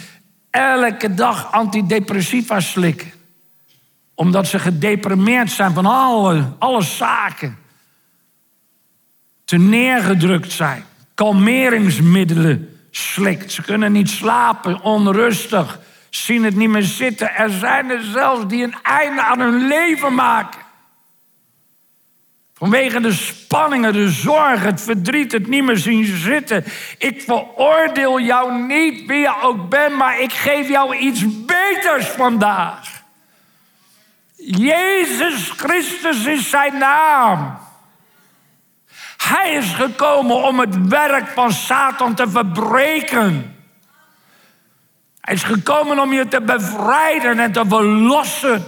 elke 0.50 1.14
dag 1.14 1.52
antidepressiva 1.52 2.60
slikken, 2.60 3.12
omdat 4.14 4.46
ze 4.46 4.58
gedeprimeerd 4.58 5.50
zijn 5.50 5.72
van 5.72 5.86
alle, 5.86 6.52
alle 6.58 6.82
zaken, 6.82 7.58
te 9.44 9.56
neergedrukt 9.56 10.52
zijn 10.52 10.84
kalmeringsmiddelen 11.20 12.78
slikt. 12.90 13.52
Ze 13.52 13.62
kunnen 13.62 13.92
niet 13.92 14.08
slapen, 14.08 14.82
onrustig, 14.82 15.78
zien 16.10 16.44
het 16.44 16.56
niet 16.56 16.68
meer 16.68 16.82
zitten. 16.82 17.34
Er 17.34 17.50
zijn 17.50 17.90
er 17.90 18.02
zelfs 18.02 18.46
die 18.46 18.64
een 18.64 18.76
einde 18.82 19.22
aan 19.22 19.40
hun 19.40 19.66
leven 19.66 20.14
maken. 20.14 20.60
Vanwege 22.54 23.00
de 23.00 23.12
spanningen, 23.12 23.92
de 23.92 24.08
zorg, 24.08 24.62
het 24.62 24.80
verdriet, 24.80 25.32
het 25.32 25.46
niet 25.46 25.64
meer 25.64 25.76
zien 25.76 26.04
zitten. 26.04 26.64
Ik 26.98 27.22
veroordeel 27.22 28.20
jou 28.20 28.62
niet 28.62 29.06
wie 29.06 29.18
je 29.18 29.42
ook 29.42 29.68
bent, 29.68 29.96
maar 29.96 30.20
ik 30.20 30.32
geef 30.32 30.68
jou 30.68 30.96
iets 30.96 31.44
beters 31.44 32.06
vandaag. 32.06 33.02
Jezus 34.36 35.50
Christus 35.50 36.24
is 36.24 36.50
zijn 36.50 36.78
naam. 36.78 37.58
Hij 39.16 39.52
is 39.52 39.72
gekomen 39.72 40.42
om 40.42 40.60
het 40.60 40.88
werk 40.88 41.28
van 41.28 41.52
Satan 41.52 42.14
te 42.14 42.28
verbreken. 42.28 43.59
Hij 45.30 45.38
is 45.38 45.44
gekomen 45.44 45.98
om 45.98 46.12
je 46.12 46.28
te 46.28 46.40
bevrijden 46.40 47.38
en 47.38 47.52
te 47.52 47.64
verlossen. 47.68 48.64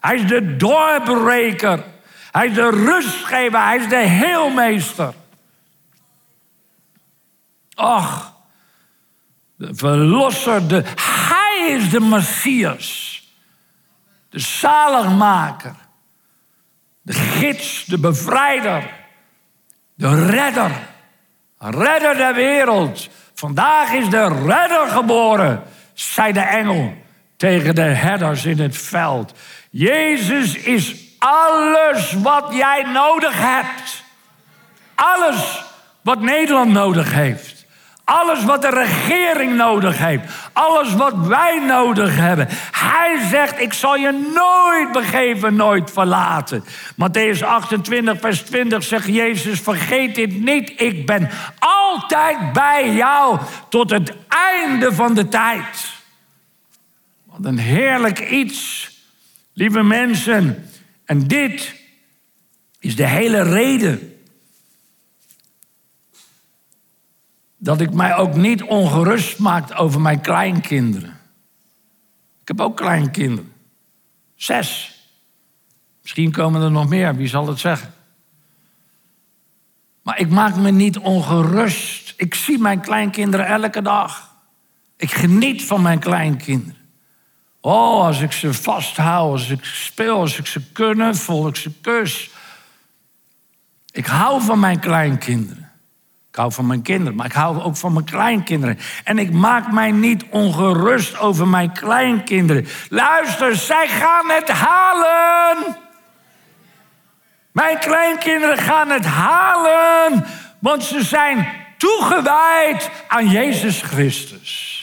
Hij 0.00 0.14
is 0.14 0.26
de 0.26 0.56
doorbreker. 0.56 1.84
Hij 2.30 2.46
is 2.46 2.54
de 2.54 2.70
rustgever. 2.70 3.64
Hij 3.64 3.76
is 3.76 3.88
de 3.88 3.96
heelmeester. 3.96 5.14
Och, 7.74 8.34
de 9.56 9.74
verlosser. 9.74 10.68
De, 10.68 10.84
hij 11.00 11.68
is 11.68 11.90
de 11.90 12.00
Messias. 12.00 13.22
De 14.28 14.38
zaligmaker. 14.38 15.74
De 17.02 17.12
gids, 17.12 17.84
de 17.84 17.98
bevrijder. 17.98 18.90
De 19.94 20.26
redder. 20.26 20.72
Redder 21.58 22.16
der 22.16 22.34
wereld. 22.34 23.08
Vandaag 23.34 23.92
is 23.92 24.08
de 24.10 24.28
redder 24.28 24.88
geboren, 24.88 25.62
zei 25.94 26.32
de 26.32 26.40
engel 26.40 26.94
tegen 27.36 27.74
de 27.74 27.82
herders 27.82 28.44
in 28.44 28.58
het 28.58 28.76
veld. 28.76 29.32
Jezus 29.70 30.56
is 30.56 30.94
alles 31.18 32.12
wat 32.12 32.54
jij 32.54 32.82
nodig 32.82 33.34
hebt. 33.38 34.02
Alles 34.94 35.64
wat 36.00 36.20
Nederland 36.20 36.72
nodig 36.72 37.12
heeft. 37.12 37.53
Alles 38.04 38.44
wat 38.44 38.62
de 38.62 38.70
regering 38.70 39.56
nodig 39.56 39.98
heeft. 39.98 40.24
Alles 40.52 40.94
wat 40.94 41.26
wij 41.26 41.58
nodig 41.66 42.16
hebben. 42.16 42.48
Hij 42.70 43.18
zegt, 43.30 43.60
ik 43.60 43.72
zal 43.72 43.96
je 43.96 44.30
nooit 44.34 44.92
begeven, 44.92 45.54
nooit 45.54 45.90
verlaten. 45.90 46.64
Matthäus 46.94 47.44
28, 47.44 48.20
vers 48.20 48.42
20 48.42 48.82
zegt 48.82 49.06
Jezus, 49.06 49.60
vergeet 49.60 50.14
dit 50.14 50.44
niet. 50.44 50.72
Ik 50.76 51.06
ben 51.06 51.30
altijd 51.58 52.52
bij 52.52 52.94
jou 52.94 53.38
tot 53.68 53.90
het 53.90 54.12
einde 54.28 54.92
van 54.92 55.14
de 55.14 55.28
tijd. 55.28 55.92
Wat 57.24 57.44
een 57.44 57.58
heerlijk 57.58 58.30
iets, 58.30 58.90
lieve 59.52 59.82
mensen. 59.82 60.68
En 61.04 61.26
dit 61.26 61.74
is 62.80 62.96
de 62.96 63.06
hele 63.06 63.42
reden 63.42 64.13
dat 67.64 67.80
ik 67.80 67.92
mij 67.92 68.16
ook 68.16 68.34
niet 68.34 68.62
ongerust 68.62 69.38
maak 69.38 69.80
over 69.80 70.00
mijn 70.00 70.20
kleinkinderen. 70.20 71.20
Ik 72.40 72.48
heb 72.48 72.60
ook 72.60 72.76
kleinkinderen. 72.76 73.52
Zes. 74.34 74.98
Misschien 76.02 76.32
komen 76.32 76.62
er 76.62 76.70
nog 76.70 76.88
meer, 76.88 77.16
wie 77.16 77.28
zal 77.28 77.46
het 77.46 77.58
zeggen? 77.58 77.94
Maar 80.02 80.18
ik 80.18 80.28
maak 80.28 80.56
me 80.56 80.70
niet 80.70 80.98
ongerust. 80.98 82.14
Ik 82.16 82.34
zie 82.34 82.58
mijn 82.58 82.80
kleinkinderen 82.80 83.46
elke 83.46 83.82
dag. 83.82 84.34
Ik 84.96 85.10
geniet 85.10 85.64
van 85.64 85.82
mijn 85.82 85.98
kleinkinderen. 85.98 86.82
Oh, 87.60 88.04
als 88.04 88.20
ik 88.20 88.32
ze 88.32 88.54
vasthoud, 88.54 89.30
als 89.30 89.50
ik 89.50 89.64
speel, 89.64 90.18
als 90.18 90.38
ik 90.38 90.46
ze 90.46 90.72
knuffel, 90.72 91.44
als 91.44 91.48
ik 91.48 91.56
ze 91.56 91.70
kus. 91.80 92.30
Ik 93.90 94.06
hou 94.06 94.42
van 94.42 94.60
mijn 94.60 94.80
kleinkinderen. 94.80 95.63
Ik 96.34 96.40
hou 96.40 96.52
van 96.52 96.66
mijn 96.66 96.82
kinderen, 96.82 97.14
maar 97.14 97.26
ik 97.26 97.32
hou 97.32 97.62
ook 97.62 97.76
van 97.76 97.92
mijn 97.92 98.04
kleinkinderen. 98.04 98.78
En 99.04 99.18
ik 99.18 99.32
maak 99.32 99.72
mij 99.72 99.90
niet 99.90 100.24
ongerust 100.30 101.18
over 101.18 101.48
mijn 101.48 101.72
kleinkinderen. 101.72 102.66
Luister, 102.88 103.56
zij 103.56 103.88
gaan 103.88 104.30
het 104.30 104.48
halen. 104.48 105.76
Mijn 107.52 107.78
kleinkinderen 107.78 108.58
gaan 108.58 108.90
het 108.90 109.04
halen, 109.04 110.24
want 110.58 110.84
ze 110.84 111.04
zijn 111.04 111.48
toegewijd 111.78 112.90
aan 113.08 113.28
Jezus 113.28 113.82
Christus. 113.82 114.82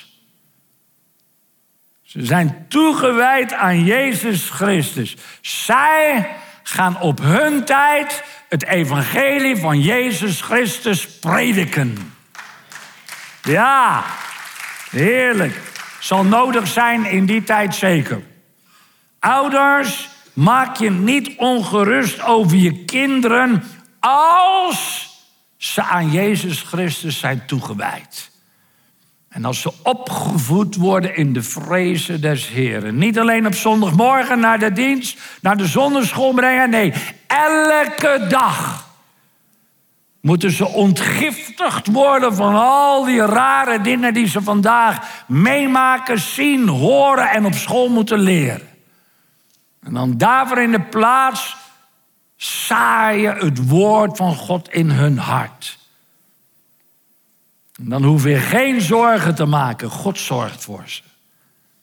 Ze 2.01 2.25
zijn 2.25 2.65
toegewijd 2.69 3.53
aan 3.53 3.83
Jezus 3.83 4.49
Christus. 4.49 5.15
Zij 5.41 6.29
gaan 6.63 6.99
op 6.99 7.19
hun 7.19 7.65
tijd 7.65 8.23
het 8.51 8.65
evangelie 8.65 9.57
van 9.57 9.81
Jezus 9.81 10.41
Christus 10.41 11.07
prediken. 11.07 12.13
Ja, 13.43 14.03
heerlijk. 14.89 15.59
Zal 15.99 16.23
nodig 16.23 16.67
zijn 16.67 17.05
in 17.05 17.25
die 17.25 17.43
tijd 17.43 17.75
zeker. 17.75 18.23
Ouders, 19.19 20.09
maak 20.33 20.77
je 20.77 20.89
niet 20.89 21.37
ongerust 21.37 22.21
over 22.21 22.57
je 22.57 22.85
kinderen 22.85 23.63
als 23.99 25.09
ze 25.57 25.83
aan 25.83 26.11
Jezus 26.11 26.61
Christus 26.61 27.19
zijn 27.19 27.45
toegewijd. 27.45 28.30
En 29.31 29.45
als 29.45 29.61
ze 29.61 29.73
opgevoed 29.83 30.75
worden 30.75 31.15
in 31.15 31.33
de 31.33 31.43
vrezen 31.43 32.21
des 32.21 32.47
Heren. 32.47 32.97
Niet 32.97 33.19
alleen 33.19 33.45
op 33.45 33.53
zondagmorgen 33.53 34.39
naar 34.39 34.59
de 34.59 34.71
dienst, 34.71 35.19
naar 35.41 35.57
de 35.57 35.67
zonneschool 35.67 36.33
brengen. 36.33 36.69
Nee, 36.69 36.93
elke 37.27 38.25
dag 38.29 38.87
moeten 40.21 40.51
ze 40.51 40.67
ontgiftigd 40.67 41.87
worden 41.87 42.35
van 42.35 42.55
al 42.55 43.03
die 43.05 43.25
rare 43.25 43.81
dingen 43.81 44.13
die 44.13 44.27
ze 44.27 44.41
vandaag 44.41 45.23
meemaken, 45.27 46.19
zien, 46.19 46.67
horen 46.67 47.29
en 47.29 47.45
op 47.45 47.53
school 47.53 47.89
moeten 47.89 48.19
leren. 48.19 48.69
En 49.83 49.93
dan 49.93 50.17
daarvoor 50.17 50.61
in 50.61 50.71
de 50.71 50.81
plaats 50.81 51.57
zaaien 52.35 53.37
het 53.37 53.67
woord 53.67 54.17
van 54.17 54.35
God 54.35 54.69
in 54.73 54.89
hun 54.89 55.17
hart. 55.17 55.79
Dan 57.83 58.03
hoef 58.03 58.23
je 58.23 58.35
geen 58.35 58.81
zorgen 58.81 59.35
te 59.35 59.45
maken. 59.45 59.89
God 59.89 60.19
zorgt 60.19 60.63
voor 60.63 60.83
ze. 60.85 61.01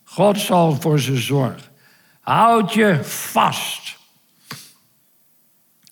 God 0.03 0.39
zal 0.39 0.77
voor 0.81 0.99
ze 0.99 1.17
zorgen. 1.17 1.71
Houd 2.19 2.73
je 2.73 2.99
vast 3.03 3.97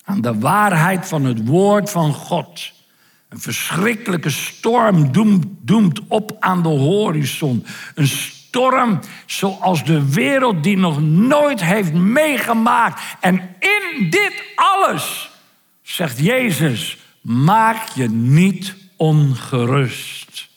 aan 0.03 0.21
de 0.21 0.39
waarheid 0.39 1.07
van 1.07 1.25
het 1.25 1.45
woord 1.45 1.89
van 1.89 2.13
God. 2.13 2.71
Een 3.29 3.39
verschrikkelijke 3.39 4.29
storm 4.29 5.11
doemt, 5.11 5.45
doemt 5.47 6.01
op 6.07 6.35
aan 6.39 6.63
de 6.63 6.69
horizon. 6.69 7.65
Een 7.95 8.07
storm 8.07 8.99
zoals 9.25 9.83
de 9.83 10.09
wereld 10.09 10.63
die 10.63 10.77
nog 10.77 11.01
nooit 11.01 11.63
heeft 11.63 11.93
meegemaakt. 11.93 13.01
En 13.19 13.55
in 13.59 14.09
dit 14.09 14.43
alles, 14.55 15.29
zegt 15.81 16.19
Jezus, 16.19 16.97
maak 17.21 17.87
je 17.87 18.09
niet 18.09 18.75
ongerust. 18.97 20.49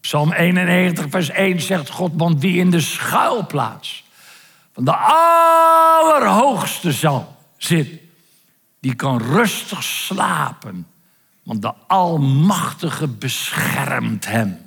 Psalm 0.00 0.32
91, 0.32 1.06
vers 1.10 1.28
1 1.30 1.60
zegt 1.60 1.90
God, 1.90 2.12
want 2.14 2.40
wie 2.40 2.58
in 2.58 2.70
de 2.70 2.80
schuilplaats 2.80 4.04
van 4.72 4.84
de 4.84 4.96
Allerhoogste 4.96 6.92
zal 6.92 7.36
zit, 7.56 7.88
die 8.80 8.94
kan 8.94 9.22
rustig 9.22 9.82
slapen, 9.82 10.86
want 11.42 11.62
de 11.62 11.72
Almachtige 11.86 13.08
beschermt 13.08 14.26
hem. 14.26 14.58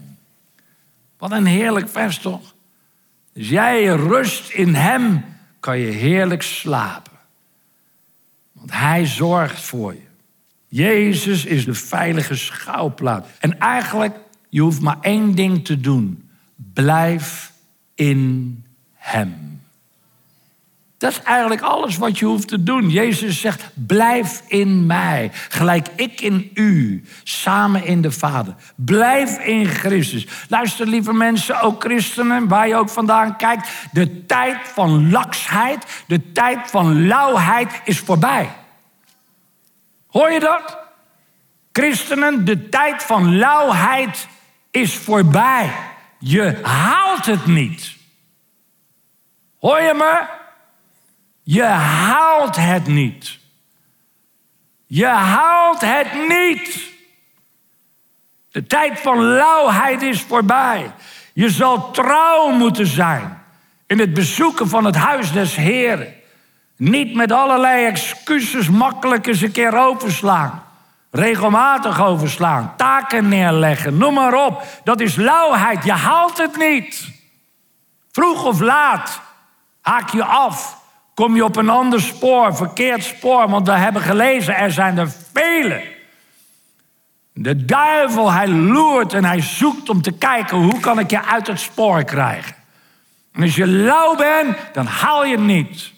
Wat 1.17 1.31
een 1.31 1.45
heerlijk 1.45 1.89
vers 1.89 2.17
toch? 2.17 2.53
Dus 3.33 3.49
jij 3.49 3.85
rust 3.85 4.49
in 4.49 4.75
hem, 4.75 5.25
kan 5.59 5.79
je 5.79 5.91
heerlijk 5.91 6.41
slapen. 6.41 7.13
Want 8.51 8.71
hij 8.71 9.05
zorgt 9.05 9.61
voor 9.61 9.93
je. 9.93 10.06
Jezus 10.77 11.45
is 11.45 11.65
de 11.65 11.73
veilige 11.73 12.35
schouwplaats. 12.35 13.27
En 13.39 13.59
eigenlijk, 13.59 14.15
je 14.49 14.61
hoeft 14.61 14.81
maar 14.81 14.97
één 15.01 15.35
ding 15.35 15.65
te 15.65 15.79
doen. 15.79 16.29
Blijf 16.73 17.51
in 17.95 18.63
hem. 18.93 19.61
Dat 20.97 21.11
is 21.11 21.21
eigenlijk 21.21 21.61
alles 21.61 21.97
wat 21.97 22.19
je 22.19 22.25
hoeft 22.25 22.47
te 22.47 22.63
doen. 22.63 22.89
Jezus 22.89 23.39
zegt, 23.39 23.71
blijf 23.73 24.43
in 24.47 24.85
mij, 24.85 25.31
gelijk 25.49 25.87
ik 25.95 26.21
in 26.21 26.49
u, 26.53 27.03
samen 27.23 27.85
in 27.85 28.01
de 28.01 28.11
Vader. 28.11 28.55
Blijf 28.75 29.39
in 29.39 29.65
Christus. 29.65 30.27
Luister, 30.49 30.87
lieve 30.87 31.13
mensen, 31.13 31.61
ook 31.61 31.83
christenen, 31.83 32.47
waar 32.47 32.67
je 32.67 32.75
ook 32.75 32.89
vandaan 32.89 33.37
kijkt. 33.37 33.69
De 33.91 34.25
tijd 34.25 34.57
van 34.73 35.11
laksheid, 35.11 36.03
de 36.07 36.31
tijd 36.31 36.59
van 36.69 37.07
lauwheid 37.07 37.81
is 37.85 37.99
voorbij. 37.99 38.49
Hoor 40.17 40.31
je 40.31 40.39
dat? 40.39 40.77
Christenen, 41.71 42.45
de 42.45 42.69
tijd 42.69 43.03
van 43.03 43.37
lauwheid 43.37 44.27
is 44.71 44.95
voorbij. 44.95 45.71
Je 46.19 46.59
haalt 46.61 47.25
het 47.25 47.45
niet. 47.45 47.95
Hoor 49.59 49.81
je 49.81 49.93
me? 49.93 50.25
Je 51.43 51.63
haalt 51.63 52.55
het 52.55 52.87
niet. 52.87 53.39
Je 54.85 55.05
haalt 55.05 55.81
het 55.81 56.27
niet. 56.27 56.91
De 58.51 58.67
tijd 58.67 58.99
van 58.99 59.23
lauwheid 59.23 60.01
is 60.01 60.21
voorbij. 60.21 60.91
Je 61.33 61.49
zal 61.49 61.91
trouw 61.91 62.49
moeten 62.49 62.87
zijn 62.87 63.43
in 63.87 63.99
het 63.99 64.13
bezoeken 64.13 64.69
van 64.69 64.85
het 64.85 64.95
huis 64.95 65.31
des 65.31 65.55
Heren. 65.55 66.16
Niet 66.77 67.15
met 67.15 67.31
allerlei 67.31 67.85
excuses 67.85 68.69
makkelijk 68.69 69.27
eens 69.27 69.41
een 69.41 69.51
keer 69.51 69.77
overslaan. 69.77 70.63
Regelmatig 71.11 72.01
overslaan, 72.01 72.73
taken 72.77 73.27
neerleggen, 73.27 73.97
noem 73.97 74.13
maar 74.13 74.45
op. 74.45 74.63
Dat 74.83 74.99
is 74.99 75.15
lauwheid, 75.15 75.83
je 75.83 75.91
haalt 75.91 76.37
het 76.37 76.57
niet. 76.57 77.11
Vroeg 78.11 78.45
of 78.45 78.59
laat 78.59 79.21
haak 79.81 80.09
je 80.09 80.23
af. 80.23 80.77
Kom 81.13 81.35
je 81.35 81.43
op 81.43 81.55
een 81.55 81.69
ander 81.69 82.01
spoor, 82.01 82.55
verkeerd 82.55 83.03
spoor, 83.03 83.49
want 83.49 83.67
we 83.67 83.73
hebben 83.73 84.01
gelezen, 84.01 84.55
er 84.55 84.71
zijn 84.71 84.97
er 84.97 85.11
vele. 85.33 85.95
De 87.33 87.65
duivel, 87.65 88.31
hij 88.31 88.47
loert 88.47 89.13
en 89.13 89.25
hij 89.25 89.41
zoekt 89.41 89.89
om 89.89 90.01
te 90.01 90.11
kijken 90.11 90.57
hoe 90.57 90.79
kan 90.79 90.99
ik 90.99 91.09
je 91.09 91.23
uit 91.23 91.47
het 91.47 91.59
spoor 91.59 92.03
krijgen. 92.03 92.55
En 93.33 93.41
als 93.41 93.55
je 93.55 93.67
lauw 93.67 94.15
bent, 94.15 94.57
dan 94.73 94.85
haal 94.85 95.25
je 95.25 95.35
het 95.35 95.45
niet. 95.45 95.95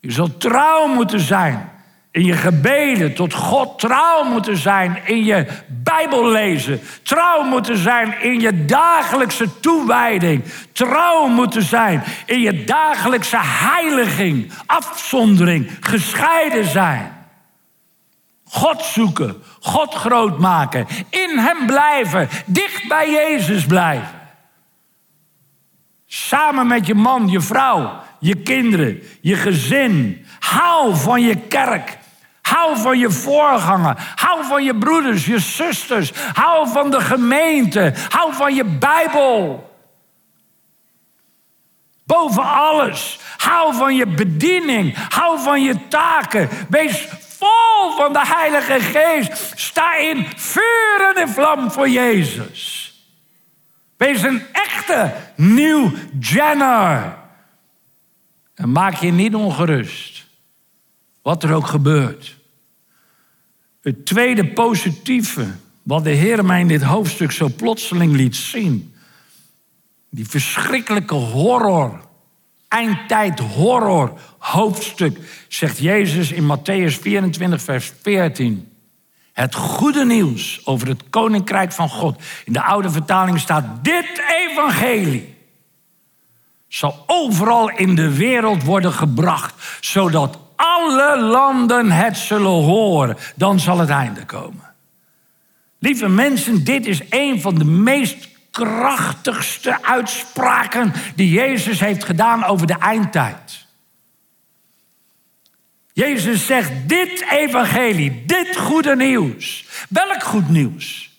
Je 0.00 0.10
zult 0.10 0.40
trouw 0.40 0.86
moeten 0.86 1.20
zijn 1.20 1.70
in 2.10 2.24
je 2.24 2.32
gebeden 2.32 3.14
tot 3.14 3.34
God. 3.34 3.78
Trouw 3.78 4.24
moeten 4.24 4.56
zijn 4.56 5.00
in 5.04 5.24
je 5.24 5.46
Bijbel 5.66 6.28
lezen. 6.28 6.80
Trouw 7.02 7.42
moeten 7.42 7.76
zijn 7.76 8.20
in 8.20 8.40
je 8.40 8.64
dagelijkse 8.64 9.60
toewijding. 9.60 10.44
Trouw 10.72 11.26
moeten 11.26 11.62
zijn 11.62 12.02
in 12.26 12.40
je 12.40 12.64
dagelijkse 12.64 13.38
heiliging, 13.40 14.52
afzondering, 14.66 15.70
gescheiden 15.80 16.64
zijn. 16.64 17.16
God 18.44 18.82
zoeken, 18.82 19.42
God 19.60 19.94
groot 19.94 20.38
maken, 20.38 20.86
in 21.10 21.38
Hem 21.38 21.66
blijven, 21.66 22.28
dicht 22.46 22.88
bij 22.88 23.10
Jezus 23.10 23.66
blijven. 23.66 24.20
Samen 26.06 26.66
met 26.66 26.86
je 26.86 26.94
man, 26.94 27.28
je 27.28 27.40
vrouw, 27.40 28.00
je 28.18 28.34
kinderen, 28.34 29.02
je 29.20 29.36
gezin. 29.36 30.26
Hou 30.38 30.96
van 30.96 31.22
je 31.22 31.36
kerk. 31.36 31.98
Hou 32.42 32.78
van 32.78 32.98
je 32.98 33.10
voorganger. 33.10 34.12
Hou 34.14 34.44
van 34.44 34.64
je 34.64 34.74
broeders, 34.74 35.26
je 35.26 35.38
zusters. 35.38 36.12
Hou 36.32 36.68
van 36.68 36.90
de 36.90 37.00
gemeente. 37.00 37.94
Hou 38.08 38.34
van 38.34 38.54
je 38.54 38.64
Bijbel. 38.64 39.66
Boven 42.06 42.44
alles. 42.44 43.18
Hou 43.36 43.74
van 43.74 43.96
je 43.96 44.06
bediening. 44.06 44.96
Hou 45.08 45.40
van 45.40 45.62
je 45.62 45.88
taken. 45.88 46.48
Wees 46.68 47.08
vol 47.38 47.96
van 47.96 48.12
de 48.12 48.26
Heilige 48.26 48.80
Geest. 48.80 49.52
Sta 49.54 49.96
in 49.96 50.26
vuur 50.36 51.12
en 51.16 51.28
vlam 51.28 51.70
voor 51.70 51.88
Jezus. 51.88 52.92
Wees 53.96 54.22
een 54.22 54.42
echte 54.52 55.12
nieuw 55.36 55.92
Jenner. 56.20 57.17
En 58.58 58.72
maak 58.72 58.94
je 58.94 59.10
niet 59.10 59.34
ongerust. 59.34 60.26
Wat 61.22 61.42
er 61.42 61.54
ook 61.54 61.66
gebeurt. 61.66 62.36
Het 63.82 64.06
tweede 64.06 64.46
positieve, 64.46 65.46
wat 65.82 66.04
de 66.04 66.10
Heer 66.10 66.44
mij 66.44 66.60
in 66.60 66.68
dit 66.68 66.82
hoofdstuk 66.82 67.32
zo 67.32 67.48
plotseling 67.56 68.12
liet 68.12 68.36
zien. 68.36 68.94
Die 70.10 70.28
verschrikkelijke 70.28 71.14
horror, 71.14 72.00
eindtijd 72.68 73.38
horror 73.38 74.20
hoofdstuk, 74.38 75.44
zegt 75.48 75.78
Jezus 75.78 76.32
in 76.32 76.44
Matthäus 76.44 77.00
24, 77.00 77.62
vers 77.62 77.92
14. 78.02 78.72
Het 79.32 79.54
goede 79.54 80.04
nieuws 80.04 80.66
over 80.66 80.88
het 80.88 81.02
koninkrijk 81.10 81.72
van 81.72 81.88
God. 81.88 82.22
In 82.44 82.52
de 82.52 82.62
oude 82.62 82.90
vertaling 82.90 83.38
staat 83.38 83.84
dit 83.84 84.22
evangelie. 84.48 85.37
Zal 86.68 87.04
overal 87.06 87.70
in 87.70 87.94
de 87.94 88.16
wereld 88.16 88.62
worden 88.62 88.92
gebracht, 88.92 89.78
zodat 89.80 90.38
alle 90.56 91.20
landen 91.20 91.90
het 91.90 92.16
zullen 92.16 92.62
horen. 92.62 93.16
Dan 93.34 93.60
zal 93.60 93.78
het 93.78 93.90
einde 93.90 94.24
komen. 94.24 94.74
Lieve 95.78 96.08
mensen, 96.08 96.64
dit 96.64 96.86
is 96.86 97.00
een 97.10 97.40
van 97.40 97.54
de 97.54 97.64
meest 97.64 98.28
krachtigste 98.50 99.82
uitspraken 99.82 100.92
die 101.14 101.30
Jezus 101.30 101.80
heeft 101.80 102.04
gedaan 102.04 102.44
over 102.44 102.66
de 102.66 102.78
eindtijd. 102.78 103.66
Jezus 105.92 106.46
zegt, 106.46 106.70
dit 106.86 107.24
evangelie, 107.30 108.24
dit 108.26 108.56
goede 108.56 108.96
nieuws. 108.96 109.66
Welk 109.88 110.22
goed 110.22 110.48
nieuws? 110.48 111.10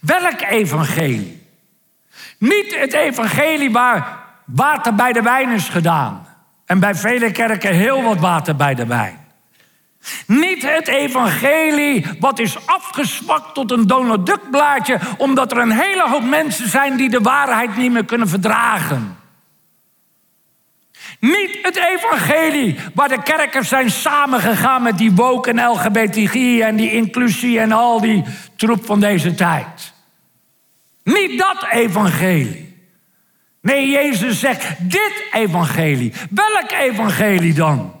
Welk 0.00 0.40
evangelie? 0.40 1.42
Niet 2.38 2.76
het 2.78 2.92
evangelie 2.92 3.70
waar 3.70 4.25
water 4.46 4.94
bij 4.94 5.12
de 5.12 5.22
wijn 5.22 5.50
is 5.50 5.68
gedaan. 5.68 6.26
En 6.64 6.80
bij 6.80 6.94
vele 6.94 7.30
kerken 7.30 7.74
heel 7.74 8.02
wat 8.02 8.18
water 8.18 8.56
bij 8.56 8.74
de 8.74 8.86
wijn. 8.86 9.24
Niet 10.26 10.62
het 10.62 10.88
evangelie 10.88 12.06
wat 12.20 12.38
is 12.38 12.66
afgezwakt 12.66 13.54
tot 13.54 13.70
een 13.70 13.86
Donald 13.86 14.26
Duck 14.26 14.50
blaadje, 14.50 15.00
omdat 15.18 15.52
er 15.52 15.58
een 15.58 15.70
hele 15.70 16.08
hoop 16.08 16.24
mensen 16.24 16.68
zijn 16.68 16.96
die 16.96 17.08
de 17.08 17.20
waarheid 17.20 17.76
niet 17.76 17.92
meer 17.92 18.04
kunnen 18.04 18.28
verdragen. 18.28 19.16
Niet 21.20 21.58
het 21.62 21.76
evangelie 21.76 22.78
waar 22.94 23.08
de 23.08 23.22
kerkers 23.22 23.68
zijn 23.68 23.90
samengegaan 23.90 24.82
met 24.82 24.98
die 24.98 25.12
woke 25.12 25.50
en 25.50 25.70
LGBTI 25.70 26.60
en 26.60 26.76
die 26.76 26.92
inclusie 26.92 27.60
en 27.60 27.72
al 27.72 28.00
die 28.00 28.24
troep 28.56 28.86
van 28.86 29.00
deze 29.00 29.34
tijd. 29.34 29.92
Niet 31.04 31.38
dat 31.38 31.66
evangelie. 31.70 32.65
Nee, 33.66 33.90
Jezus 33.90 34.40
zegt 34.40 34.66
dit 34.78 35.24
evangelie. 35.32 36.12
Welk 36.30 36.70
evangelie 36.70 37.54
dan? 37.54 37.94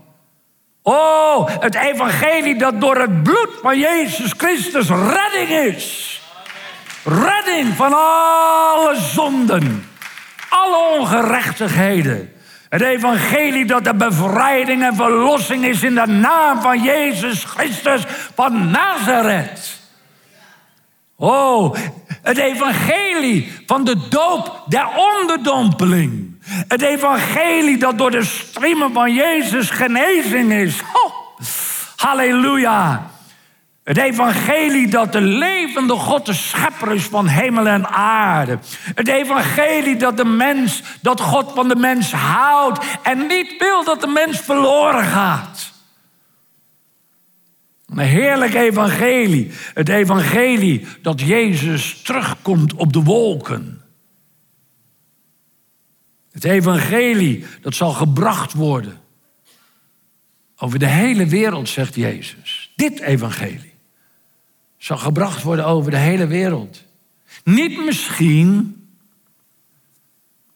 Oh, 0.82 1.48
het 1.60 1.74
evangelie 1.74 2.58
dat 2.58 2.80
door 2.80 2.96
het 2.96 3.22
bloed 3.22 3.50
van 3.62 3.78
Jezus 3.78 4.32
Christus 4.36 4.88
redding 4.88 5.74
is. 5.74 6.20
Redding 7.04 7.74
van 7.74 7.92
alle 7.92 8.96
zonden, 8.96 9.88
alle 10.48 10.98
ongerechtigheden. 10.98 12.32
Het 12.68 12.82
evangelie 12.82 13.64
dat 13.64 13.84
de 13.84 13.94
bevrijding 13.94 14.82
en 14.82 14.94
verlossing 14.94 15.64
is 15.64 15.82
in 15.82 15.94
de 15.94 16.06
naam 16.06 16.60
van 16.60 16.82
Jezus 16.82 17.44
Christus 17.44 18.02
van 18.34 18.70
Nazareth. 18.70 19.80
Oh, 21.16 21.76
het 22.26 22.38
evangelie 22.38 23.52
van 23.66 23.84
de 23.84 24.08
doop 24.08 24.62
der 24.68 24.88
onderdompeling. 24.96 26.40
Het 26.68 26.82
evangelie 26.82 27.78
dat 27.78 27.98
door 27.98 28.10
de 28.10 28.24
striemen 28.24 28.92
van 28.92 29.14
Jezus 29.14 29.70
genezing 29.70 30.52
is. 30.52 30.80
Halleluja. 31.96 33.10
Het 33.84 33.96
evangelie 33.96 34.88
dat 34.88 35.12
de 35.12 35.20
levende 35.20 35.94
God 35.94 36.26
de 36.26 36.32
schepper 36.32 36.92
is 36.92 37.04
van 37.04 37.26
hemel 37.26 37.66
en 37.66 37.88
aarde. 37.88 38.58
Het 38.94 39.08
evangelie 39.08 39.96
dat 39.96 40.16
de 40.16 40.24
mens, 40.24 40.82
dat 41.00 41.20
God 41.20 41.52
van 41.54 41.68
de 41.68 41.76
mens 41.76 42.12
houdt 42.12 42.84
en 43.02 43.26
niet 43.26 43.54
wil 43.58 43.84
dat 43.84 44.00
de 44.00 44.06
mens 44.06 44.40
verloren 44.40 45.04
gaat. 45.04 45.75
Een 47.86 47.98
heerlijk 47.98 48.54
evangelie. 48.54 49.50
Het 49.74 49.88
evangelie 49.88 50.86
dat 51.02 51.20
Jezus 51.20 52.02
terugkomt 52.02 52.74
op 52.74 52.92
de 52.92 53.02
wolken. 53.02 53.80
Het 56.30 56.44
evangelie 56.44 57.44
dat 57.60 57.74
zal 57.74 57.92
gebracht 57.92 58.52
worden 58.52 59.00
over 60.56 60.78
de 60.78 60.86
hele 60.86 61.26
wereld, 61.26 61.68
zegt 61.68 61.94
Jezus. 61.94 62.72
Dit 62.76 63.00
evangelie 63.00 63.74
zal 64.76 64.96
gebracht 64.96 65.42
worden 65.42 65.66
over 65.66 65.90
de 65.90 65.96
hele 65.96 66.26
wereld. 66.26 66.84
Niet 67.44 67.84
misschien, 67.84 68.75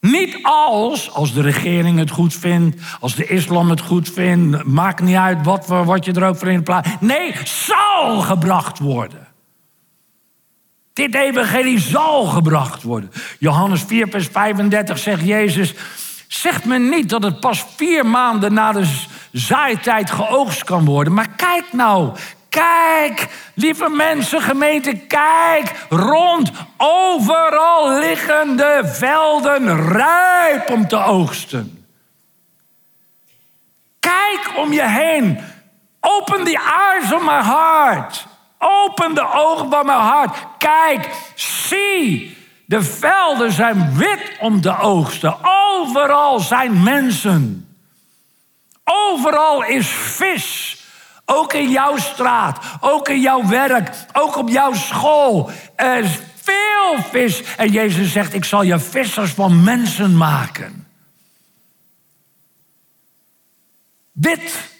niet 0.00 0.38
als, 0.42 1.10
als 1.10 1.34
de 1.34 1.42
regering 1.42 1.98
het 1.98 2.10
goed 2.10 2.34
vindt, 2.34 2.82
als 3.00 3.14
de 3.14 3.26
islam 3.26 3.70
het 3.70 3.80
goed 3.80 4.10
vindt, 4.10 4.64
maakt 4.64 5.00
niet 5.00 5.16
uit 5.16 5.44
wat, 5.44 5.66
wat 5.66 6.04
je 6.04 6.12
er 6.12 6.26
ook 6.26 6.36
voor 6.36 6.48
in 6.48 6.62
plaats. 6.62 6.88
Nee, 7.00 7.34
zal 7.44 8.20
gebracht 8.20 8.78
worden. 8.78 9.28
Dit 10.92 11.14
evangelie 11.14 11.78
zal 11.78 12.24
gebracht 12.24 12.82
worden. 12.82 13.10
Johannes 13.38 13.82
4, 13.82 14.08
vers 14.08 14.26
35 14.26 14.98
zegt 14.98 15.24
Jezus, 15.24 15.74
zegt 16.28 16.64
me 16.64 16.78
niet 16.78 17.08
dat 17.08 17.22
het 17.22 17.40
pas 17.40 17.64
vier 17.76 18.06
maanden 18.06 18.52
na 18.52 18.72
de 18.72 18.94
zaaitijd 19.32 20.10
geoogst 20.10 20.64
kan 20.64 20.84
worden. 20.84 21.12
Maar 21.12 21.28
kijk 21.36 21.64
nou, 21.72 22.16
Kijk, 22.50 23.28
lieve 23.54 23.88
mensen, 23.88 24.42
gemeente, 24.42 24.92
kijk 24.92 25.72
rond. 25.88 26.50
Overal 26.76 27.98
liggen 27.98 28.56
de 28.56 28.80
velden 28.84 29.88
rijp 29.92 30.70
om 30.70 30.88
te 30.88 30.96
oogsten. 30.96 31.86
Kijk 34.00 34.50
om 34.56 34.72
je 34.72 34.88
heen. 34.88 35.38
Open 36.00 36.44
the 36.44 36.58
eyes 36.58 37.12
of 37.12 37.22
my 37.22 37.42
heart. 37.42 38.26
Open 38.58 39.14
de 39.14 39.32
ogen 39.32 39.70
van 39.70 39.86
mijn 39.86 39.98
hart. 39.98 40.36
Kijk, 40.58 41.08
zie. 41.34 42.36
De 42.66 42.82
velden 42.82 43.52
zijn 43.52 43.96
wit 43.96 44.36
om 44.40 44.60
te 44.60 44.78
oogsten. 44.78 45.36
Overal 45.42 46.40
zijn 46.40 46.82
mensen. 46.82 47.68
Overal 48.84 49.64
is 49.64 49.88
vis. 49.88 50.78
Ook 51.32 51.52
in 51.52 51.70
jouw 51.70 51.96
straat, 51.96 52.58
ook 52.80 53.08
in 53.08 53.20
jouw 53.20 53.46
werk, 53.46 53.90
ook 54.12 54.36
op 54.36 54.48
jouw 54.48 54.72
school. 54.72 55.50
Er 55.76 55.98
is 55.98 56.18
veel 56.34 57.02
vis. 57.10 57.42
En 57.56 57.70
Jezus 57.70 58.12
zegt, 58.12 58.34
ik 58.34 58.44
zal 58.44 58.62
je 58.62 58.78
vissers 58.78 59.30
van 59.30 59.62
mensen 59.62 60.16
maken. 60.16 60.86
Dit 64.12 64.70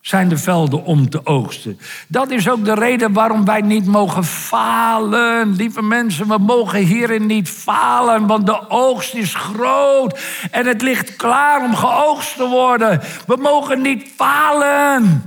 zijn 0.00 0.28
de 0.28 0.38
velden 0.38 0.84
om 0.84 1.10
te 1.10 1.26
oogsten. 1.26 1.80
Dat 2.08 2.30
is 2.30 2.48
ook 2.48 2.64
de 2.64 2.74
reden 2.74 3.12
waarom 3.12 3.44
wij 3.44 3.60
niet 3.60 3.86
mogen 3.86 4.24
falen. 4.24 5.56
Lieve 5.56 5.82
mensen, 5.82 6.28
we 6.28 6.38
mogen 6.38 6.80
hierin 6.80 7.26
niet 7.26 7.48
falen, 7.48 8.26
want 8.26 8.46
de 8.46 8.70
oogst 8.70 9.14
is 9.14 9.34
groot 9.34 10.20
en 10.50 10.66
het 10.66 10.82
ligt 10.82 11.16
klaar 11.16 11.64
om 11.64 11.74
geoogst 11.74 12.36
te 12.36 12.46
worden. 12.46 13.00
We 13.26 13.36
mogen 13.36 13.82
niet 13.82 14.08
falen. 14.16 15.24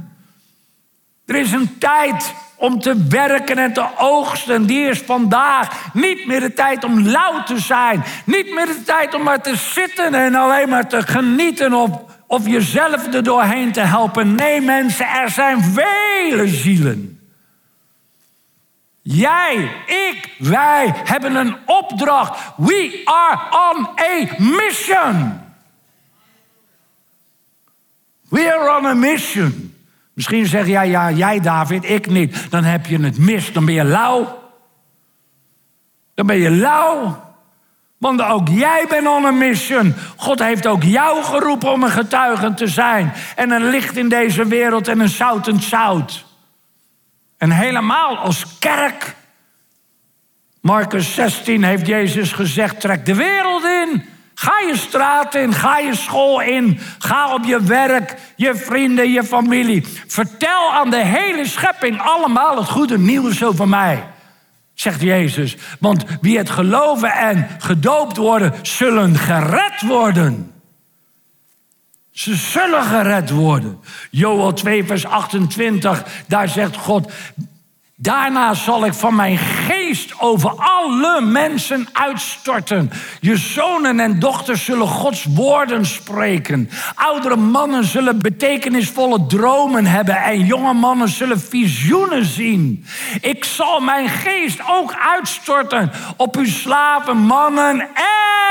Er 1.25 1.35
is 1.35 1.51
een 1.51 1.77
tijd 1.77 2.33
om 2.55 2.79
te 2.79 3.05
werken 3.09 3.57
en 3.57 3.73
te 3.73 3.87
oogsten. 3.97 4.65
Die 4.65 4.87
is 4.87 4.99
vandaag. 4.99 5.93
Niet 5.93 6.25
meer 6.27 6.39
de 6.39 6.53
tijd 6.53 6.83
om 6.83 7.07
lauw 7.07 7.43
te 7.43 7.59
zijn. 7.59 8.03
Niet 8.25 8.53
meer 8.53 8.65
de 8.65 8.83
tijd 8.83 9.13
om 9.13 9.23
maar 9.23 9.41
te 9.41 9.55
zitten 9.55 10.13
en 10.13 10.35
alleen 10.35 10.69
maar 10.69 10.87
te 10.87 11.01
genieten 11.01 11.73
of, 11.73 11.89
of 12.27 12.47
jezelf 12.47 13.13
er 13.13 13.23
doorheen 13.23 13.71
te 13.71 13.81
helpen. 13.81 14.35
Nee, 14.35 14.61
mensen, 14.61 15.07
er 15.07 15.29
zijn 15.29 15.63
vele 15.63 16.47
zielen. 16.47 17.19
Jij, 19.01 19.71
ik, 19.85 20.35
wij 20.37 20.93
hebben 21.03 21.35
een 21.35 21.55
opdracht. 21.65 22.39
We 22.57 23.01
are 23.05 23.39
on 23.71 23.87
a 23.99 24.35
mission. 24.37 25.41
We 28.29 28.53
are 28.53 28.77
on 28.77 28.85
a 28.85 28.93
mission. 28.93 29.72
Misschien 30.13 30.45
zeg 30.45 30.67
jij, 30.67 30.89
ja, 30.89 31.11
jij 31.11 31.39
David, 31.39 31.89
ik 31.89 32.07
niet. 32.07 32.51
Dan 32.51 32.63
heb 32.63 32.85
je 32.85 32.99
het 32.99 33.17
mis, 33.17 33.53
dan 33.53 33.65
ben 33.65 33.73
je 33.73 33.83
lauw. 33.83 34.41
Dan 36.15 36.25
ben 36.25 36.37
je 36.37 36.51
lauw. 36.51 37.21
Want 37.97 38.21
ook 38.21 38.47
jij 38.47 38.85
bent 38.89 39.07
on 39.07 39.25
een 39.25 39.37
mission. 39.37 39.95
God 40.15 40.39
heeft 40.39 40.67
ook 40.67 40.83
jou 40.83 41.23
geroepen 41.23 41.71
om 41.71 41.83
een 41.83 41.89
getuige 41.89 42.53
te 42.53 42.67
zijn. 42.67 43.13
En 43.35 43.51
een 43.51 43.69
licht 43.69 43.97
in 43.97 44.09
deze 44.09 44.47
wereld 44.47 44.87
en 44.87 44.99
een 44.99 45.09
zoutend 45.09 45.63
zout. 45.63 46.25
En 47.37 47.51
helemaal 47.51 48.17
als 48.17 48.45
kerk. 48.59 49.15
Marcus 50.61 51.13
16 51.13 51.63
heeft 51.63 51.87
Jezus 51.87 52.31
gezegd: 52.31 52.79
trek 52.79 53.05
de 53.05 53.15
wereld 53.15 53.63
in. 53.63 54.05
Ga 54.33 54.59
je 54.59 54.77
straat 54.77 55.35
in, 55.35 55.53
ga 55.53 55.77
je 55.77 55.95
school 55.95 56.41
in, 56.41 56.79
ga 56.99 57.33
op 57.33 57.43
je 57.43 57.63
werk, 57.63 58.15
je 58.35 58.55
vrienden, 58.55 59.11
je 59.11 59.23
familie. 59.23 59.87
Vertel 60.07 60.71
aan 60.71 60.89
de 60.89 61.05
hele 61.05 61.47
schepping 61.47 62.01
allemaal 62.01 62.57
het 62.57 62.69
goede 62.69 62.97
nieuws 62.97 63.43
over 63.43 63.67
mij. 63.67 64.03
Zegt 64.73 65.01
Jezus. 65.01 65.57
Want 65.79 66.03
wie 66.21 66.37
het 66.37 66.49
geloven 66.49 67.11
en 67.11 67.47
gedoopt 67.59 68.17
worden, 68.17 68.53
zullen 68.61 69.15
gered 69.15 69.81
worden. 69.81 70.53
Ze 72.11 72.35
zullen 72.35 72.83
gered 72.83 73.29
worden. 73.29 73.79
Joel 74.11 74.53
2, 74.53 74.83
vers 74.83 75.05
28, 75.05 76.05
daar 76.27 76.49
zegt 76.49 76.75
God: 76.75 77.11
Daarna 77.95 78.53
zal 78.53 78.85
ik 78.85 78.93
van 78.93 79.15
mijn 79.15 79.37
geest 79.37 80.19
over 80.19 80.49
alle 80.49 81.21
mensen 81.21 81.87
uitstorten. 81.91 82.91
Je 83.19 83.37
zonen 83.37 83.99
en 83.99 84.19
dochters 84.19 84.65
zullen 84.65 84.87
Gods 84.87 85.25
woorden 85.29 85.85
spreken. 85.85 86.69
Oudere 86.95 87.35
mannen 87.35 87.83
zullen 87.83 88.19
betekenisvolle 88.19 89.25
dromen 89.25 89.85
hebben 89.85 90.15
en 90.15 90.45
jonge 90.45 90.73
mannen 90.73 91.09
zullen 91.09 91.39
visioenen 91.39 92.25
zien. 92.25 92.85
Ik 93.21 93.45
zal 93.45 93.79
mijn 93.79 94.09
geest 94.09 94.59
ook 94.69 94.93
uitstorten 94.93 95.91
op 96.17 96.35
uw 96.35 96.45
slaven, 96.45 97.17
mannen 97.17 97.89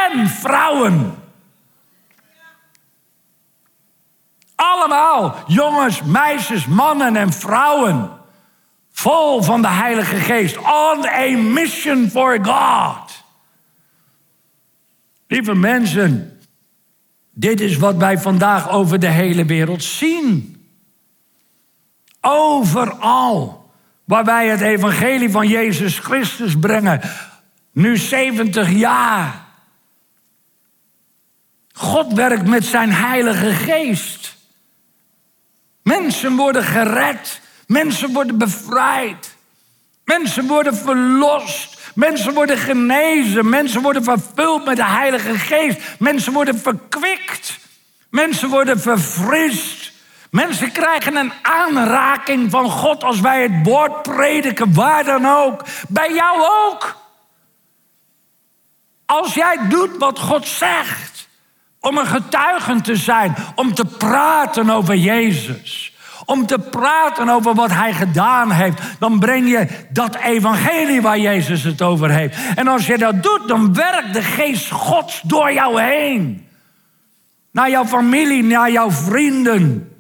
en 0.08 0.28
vrouwen. 0.28 1.14
Allemaal, 4.54 5.34
jongens, 5.46 6.02
meisjes, 6.02 6.66
mannen 6.66 7.16
en 7.16 7.32
vrouwen. 7.32 8.20
Vol 9.02 9.42
van 9.42 9.62
de 9.62 9.68
Heilige 9.68 10.16
Geest. 10.16 10.56
On 10.58 11.06
a 11.06 11.36
mission 11.36 12.10
for 12.10 12.38
God. 12.44 13.24
Lieve 15.26 15.54
mensen, 15.54 16.40
dit 17.30 17.60
is 17.60 17.76
wat 17.76 17.96
wij 17.96 18.18
vandaag 18.18 18.70
over 18.70 18.98
de 18.98 19.08
hele 19.08 19.44
wereld 19.44 19.82
zien. 19.82 20.62
Overal 22.20 23.70
waar 24.04 24.24
wij 24.24 24.48
het 24.48 24.60
evangelie 24.60 25.30
van 25.30 25.48
Jezus 25.48 25.98
Christus 25.98 26.58
brengen. 26.58 27.00
Nu 27.72 27.96
70 27.96 28.70
jaar. 28.70 29.44
God 31.72 32.12
werkt 32.12 32.46
met 32.46 32.64
zijn 32.64 32.92
Heilige 32.92 33.50
Geest. 33.52 34.36
Mensen 35.82 36.36
worden 36.36 36.64
gered. 36.64 37.41
Mensen 37.72 38.12
worden 38.12 38.38
bevrijd. 38.38 39.36
Mensen 40.04 40.46
worden 40.46 40.76
verlost. 40.76 41.78
Mensen 41.94 42.34
worden 42.34 42.58
genezen. 42.58 43.48
Mensen 43.48 43.82
worden 43.82 44.04
vervuld 44.04 44.64
met 44.64 44.76
de 44.76 44.84
Heilige 44.84 45.38
Geest. 45.38 45.80
Mensen 45.98 46.32
worden 46.32 46.58
verkwikt. 46.58 47.58
Mensen 48.10 48.48
worden 48.48 48.80
verfrist. 48.80 49.92
Mensen 50.30 50.72
krijgen 50.72 51.16
een 51.16 51.32
aanraking 51.42 52.50
van 52.50 52.70
God 52.70 53.04
als 53.04 53.20
wij 53.20 53.42
het 53.42 53.52
woord 53.62 54.02
prediken, 54.02 54.74
waar 54.74 55.04
dan 55.04 55.26
ook. 55.26 55.64
Bij 55.88 56.14
jou 56.14 56.40
ook. 56.40 56.96
Als 59.06 59.34
jij 59.34 59.58
doet 59.68 59.96
wat 59.98 60.18
God 60.18 60.46
zegt, 60.46 61.10
Om 61.80 61.98
een 61.98 62.06
getuige 62.06 62.80
te 62.80 62.96
zijn, 62.96 63.34
om 63.54 63.74
te 63.74 63.84
praten 63.84 64.70
over 64.70 64.96
Jezus 64.96 65.91
om 66.24 66.46
te 66.46 66.58
praten 66.58 67.28
over 67.28 67.54
wat 67.54 67.70
hij 67.70 67.92
gedaan 67.92 68.50
heeft, 68.50 68.80
dan 68.98 69.18
breng 69.18 69.48
je 69.48 69.66
dat 69.90 70.16
evangelie 70.16 71.02
waar 71.02 71.18
Jezus 71.18 71.62
het 71.62 71.82
over 71.82 72.10
heeft. 72.10 72.36
En 72.54 72.68
als 72.68 72.86
je 72.86 72.98
dat 72.98 73.22
doet, 73.22 73.42
dan 73.46 73.74
werkt 73.74 74.14
de 74.14 74.22
geest 74.22 74.70
Gods 74.70 75.20
door 75.24 75.52
jou 75.52 75.82
heen. 75.82 76.46
Naar 77.50 77.70
jouw 77.70 77.84
familie, 77.84 78.42
naar 78.42 78.70
jouw 78.70 78.90
vrienden. 78.90 79.92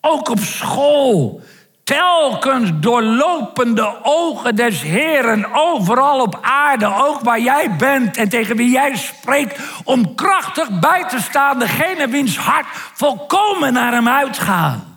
Ook 0.00 0.28
op 0.28 0.38
school. 0.38 1.42
Telkens 1.84 2.70
doorlopende 2.74 3.96
ogen 4.02 4.56
des 4.56 4.82
Heren 4.82 5.46
overal 5.52 6.20
op 6.20 6.38
aarde, 6.42 6.86
ook 6.86 7.20
waar 7.20 7.40
jij 7.40 7.76
bent 7.76 8.16
en 8.16 8.28
tegen 8.28 8.56
wie 8.56 8.70
jij 8.70 8.96
spreekt, 8.96 9.60
om 9.84 10.14
krachtig 10.14 10.80
bij 10.80 11.04
te 11.08 11.20
staan, 11.20 11.58
degene 11.58 12.08
wiens 12.08 12.38
hart 12.38 12.66
volkomen 12.94 13.72
naar 13.72 13.92
hem 13.92 14.08
uitgaat. 14.08 14.93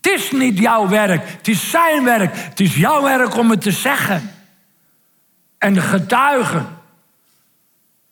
Het 0.00 0.12
is 0.12 0.30
niet 0.30 0.58
jouw 0.58 0.88
werk, 0.88 1.28
het 1.28 1.48
is 1.48 1.70
zijn 1.70 2.04
werk. 2.04 2.30
Het 2.34 2.60
is 2.60 2.76
jouw 2.76 3.02
werk 3.02 3.36
om 3.36 3.50
het 3.50 3.60
te 3.60 3.70
zeggen. 3.70 4.34
En 5.58 5.74
de 5.74 5.80
getuigen. 5.80 6.78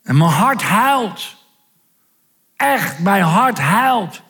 En 0.03 0.17
mijn 0.17 0.31
hart 0.31 0.63
huilt. 0.63 1.37
Echt, 2.57 2.99
mijn 2.99 3.23
hart 3.23 3.59
huilt. 3.59 4.23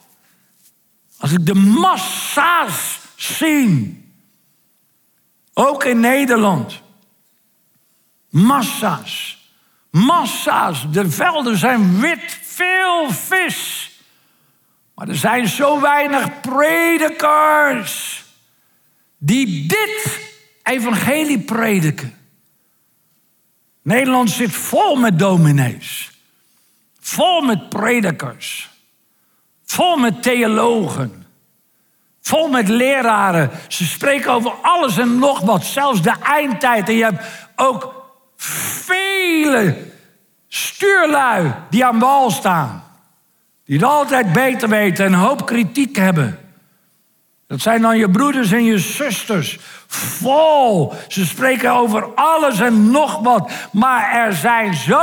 Als 1.19 1.33
ik 1.33 1.47
de 1.47 1.55
massa's 1.55 2.99
zie. 3.17 4.05
Ook 5.55 5.85
in 5.85 6.01
Nederland. 6.01 6.83
Massa's. 8.31 9.39
Massa's. 9.91 10.91
De 10.91 11.11
velden 11.11 11.57
zijn 11.57 12.01
wit. 12.01 12.39
Veel 12.43 13.11
vis. 13.11 13.78
Maar 14.99 15.09
er 15.09 15.17
zijn 15.17 15.49
zo 15.49 15.81
weinig 15.81 16.41
predikers 16.41 18.25
die 19.19 19.67
dit 19.67 20.21
evangelie 20.63 21.39
prediken. 21.39 22.19
Nederland 23.83 24.31
zit 24.31 24.53
vol 24.53 24.97
met 24.97 25.19
dominees. 25.19 26.11
Vol 27.01 27.41
met 27.41 27.69
predikers. 27.69 28.71
Vol 29.65 29.97
met 29.97 30.23
theologen. 30.23 31.27
Vol 32.21 32.49
met 32.49 32.69
leraren. 32.69 33.51
Ze 33.69 33.85
spreken 33.85 34.33
over 34.33 34.51
alles 34.63 34.99
en 34.99 35.19
nog 35.19 35.41
wat. 35.41 35.65
Zelfs 35.65 36.03
de 36.03 36.15
eindtijd. 36.23 36.89
En 36.89 36.95
je 36.95 37.05
hebt 37.05 37.25
ook 37.57 37.95
vele 38.37 39.93
stuurlui 40.49 41.55
die 41.71 41.85
aan 41.85 41.99
wal 41.99 42.31
staan. 42.31 42.88
Die 43.69 43.77
het 43.77 43.87
altijd 43.87 44.33
beter 44.33 44.69
weten 44.69 45.05
en 45.05 45.13
een 45.13 45.19
hoop 45.19 45.47
kritiek 45.47 45.97
hebben. 45.97 46.39
Dat 47.47 47.61
zijn 47.61 47.83
dan 47.83 47.99
je 47.99 48.11
broeders 48.11 48.53
en 48.53 48.65
je 48.65 48.79
zusters. 48.79 49.59
Vol. 49.87 50.95
Ze 51.09 51.27
spreken 51.27 51.73
over 51.73 52.15
alles 52.15 52.61
en 52.61 52.91
nog 52.91 53.19
wat. 53.19 53.51
Maar 53.73 54.13
er 54.13 54.33
zijn 54.33 54.75
zo 54.75 55.01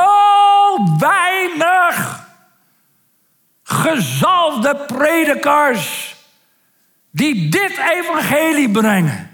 weinig 0.99 2.28
gezalfde 3.63 4.75
predikers 4.88 6.15
die 7.12 7.49
dit 7.49 7.80
evangelie 7.93 8.71
brengen 8.71 9.30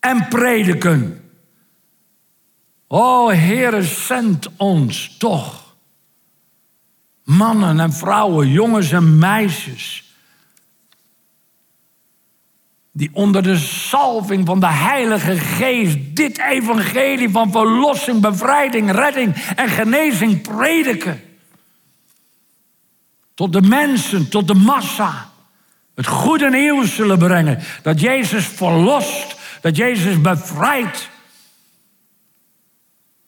en 0.00 0.28
prediken. 0.28 1.30
O 2.88 3.30
Heere, 3.30 3.82
zend 3.82 4.48
ons 4.56 5.16
toch 5.18 5.63
Mannen 7.24 7.80
en 7.80 7.92
vrouwen, 7.92 8.48
jongens 8.48 8.92
en 8.92 9.18
meisjes. 9.18 10.04
Die 12.92 13.10
onder 13.12 13.42
de 13.42 13.56
salving 13.56 14.46
van 14.46 14.60
de 14.60 14.66
Heilige 14.66 15.36
Geest 15.36 15.98
dit 16.16 16.38
evangelie 16.38 17.30
van 17.30 17.50
verlossing, 17.50 18.20
bevrijding, 18.20 18.90
redding 18.90 19.34
en 19.34 19.68
genezing 19.68 20.42
prediken. 20.42 21.22
Tot 23.34 23.52
de 23.52 23.62
mensen, 23.62 24.28
tot 24.28 24.48
de 24.48 24.54
massa. 24.54 25.30
Het 25.94 26.06
goede 26.06 26.50
nieuws 26.50 26.94
zullen 26.94 27.18
brengen. 27.18 27.62
Dat 27.82 28.00
Jezus 28.00 28.46
verlost, 28.46 29.36
dat 29.60 29.76
Jezus 29.76 30.20
bevrijdt. 30.20 31.10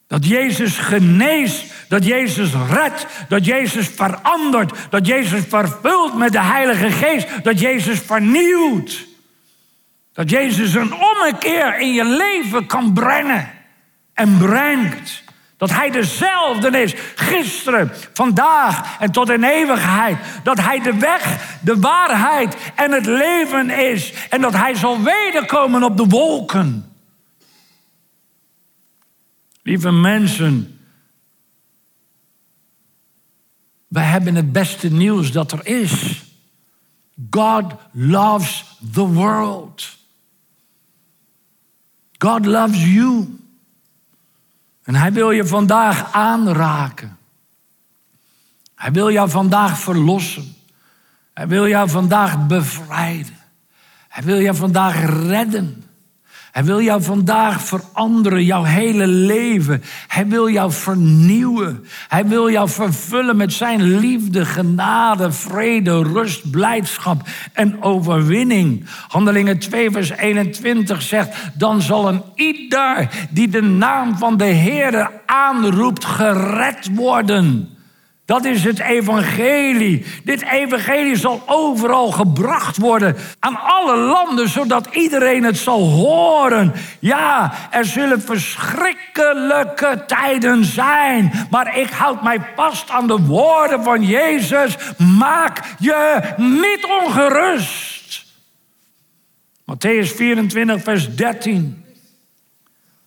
Dat 0.07 0.25
Jezus 0.25 0.77
geneest, 0.77 1.73
dat 1.87 2.05
Jezus 2.05 2.49
redt, 2.69 3.05
dat 3.27 3.45
Jezus 3.45 3.87
verandert, 3.87 4.77
dat 4.89 5.07
Jezus 5.07 5.43
vervult 5.49 6.17
met 6.17 6.31
de 6.31 6.41
Heilige 6.41 6.91
Geest, 6.91 7.43
dat 7.43 7.59
Jezus 7.59 7.99
vernieuwt. 7.99 9.05
Dat 10.13 10.29
Jezus 10.29 10.73
een 10.73 10.93
ommekeer 10.93 11.79
in 11.79 11.93
je 11.93 12.03
leven 12.03 12.65
kan 12.65 12.93
brengen 12.93 13.49
en 14.13 14.37
brengt. 14.37 15.23
Dat 15.57 15.71
Hij 15.71 15.91
dezelfde 15.91 16.81
is, 16.81 16.95
gisteren, 17.15 17.91
vandaag 18.13 18.99
en 18.99 19.11
tot 19.11 19.29
in 19.29 19.43
eeuwigheid. 19.43 20.17
Dat 20.43 20.59
Hij 20.59 20.79
de 20.79 20.97
weg, 20.97 21.57
de 21.61 21.79
waarheid 21.79 22.55
en 22.75 22.91
het 22.91 23.05
leven 23.05 23.69
is. 23.69 24.13
En 24.29 24.41
dat 24.41 24.53
Hij 24.53 24.75
zal 24.75 25.03
wederkomen 25.03 25.83
op 25.83 25.97
de 25.97 26.05
wolken. 26.05 26.86
Lieve 29.67 29.91
mensen, 29.91 30.79
we 33.87 33.99
hebben 33.99 34.35
het 34.35 34.51
beste 34.51 34.91
nieuws 34.91 35.31
dat 35.31 35.51
er 35.51 35.65
is. 35.65 36.23
God 37.29 37.73
loves 37.91 38.65
the 38.91 39.07
world. 39.07 39.97
God 42.17 42.45
loves 42.45 42.83
you. 42.83 43.39
En 44.83 44.95
hij 44.95 45.13
wil 45.13 45.31
je 45.31 45.47
vandaag 45.47 46.13
aanraken. 46.13 47.17
Hij 48.75 48.91
wil 48.91 49.11
jou 49.11 49.29
vandaag 49.29 49.79
verlossen. 49.79 50.55
Hij 51.33 51.47
wil 51.47 51.67
jou 51.67 51.89
vandaag 51.89 52.47
bevrijden. 52.47 53.37
Hij 54.07 54.23
wil 54.23 54.41
jou 54.41 54.55
vandaag 54.55 55.05
redden. 55.27 55.86
Hij 56.51 56.63
wil 56.63 56.81
jou 56.81 57.03
vandaag 57.03 57.61
veranderen, 57.61 58.43
jouw 58.43 58.63
hele 58.63 59.07
leven. 59.07 59.83
Hij 60.07 60.27
wil 60.27 60.49
jou 60.49 60.71
vernieuwen. 60.71 61.85
Hij 62.07 62.25
wil 62.25 62.49
jou 62.51 62.69
vervullen 62.69 63.37
met 63.37 63.53
zijn 63.53 63.99
liefde, 63.99 64.45
genade, 64.45 65.31
vrede, 65.31 66.03
rust, 66.03 66.51
blijdschap 66.51 67.21
en 67.53 67.83
overwinning. 67.83 68.85
Handelingen 69.07 69.59
2, 69.59 69.91
vers 69.91 70.09
21 70.09 71.01
zegt: 71.01 71.37
Dan 71.53 71.81
zal 71.81 72.07
een 72.07 72.21
ieder 72.35 73.09
die 73.29 73.47
de 73.47 73.61
naam 73.61 74.17
van 74.17 74.37
de 74.37 74.45
Heer 74.45 75.11
aanroept, 75.25 76.05
gered 76.05 76.89
worden. 76.95 77.76
Dat 78.27 78.45
is 78.45 78.63
het 78.63 78.79
evangelie. 78.79 80.05
Dit 80.23 80.41
evangelie 80.41 81.15
zal 81.15 81.43
overal 81.45 82.11
gebracht 82.11 82.77
worden 82.77 83.15
aan 83.39 83.59
alle 83.61 83.97
landen, 83.97 84.49
zodat 84.49 84.87
iedereen 84.91 85.43
het 85.43 85.57
zal 85.57 85.81
horen. 85.81 86.73
Ja, 86.99 87.53
er 87.71 87.85
zullen 87.85 88.21
verschrikkelijke 88.21 90.03
tijden 90.07 90.65
zijn, 90.65 91.31
maar 91.49 91.77
ik 91.77 91.89
houd 91.89 92.23
mij 92.23 92.39
vast 92.55 92.89
aan 92.89 93.07
de 93.07 93.17
woorden 93.17 93.83
van 93.83 94.03
Jezus. 94.03 94.77
Maak 94.97 95.75
je 95.79 96.21
niet 96.37 96.85
ongerust. 97.03 98.25
Matthäus 99.61 100.15
24, 100.15 100.83
vers 100.83 101.15
13. 101.15 101.85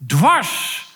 Dwars, 0.06 0.86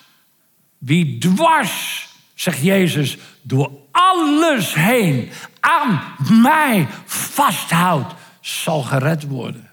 wie 0.77 1.17
dwars, 1.17 2.04
zegt 2.35 2.61
Jezus, 2.61 3.17
door 3.41 3.71
alles 3.91 4.73
heen 4.73 5.31
aan 5.59 6.01
mij 6.41 6.87
vasthoudt, 7.05 8.13
zal 8.41 8.81
gered 8.81 9.27
worden. 9.27 9.69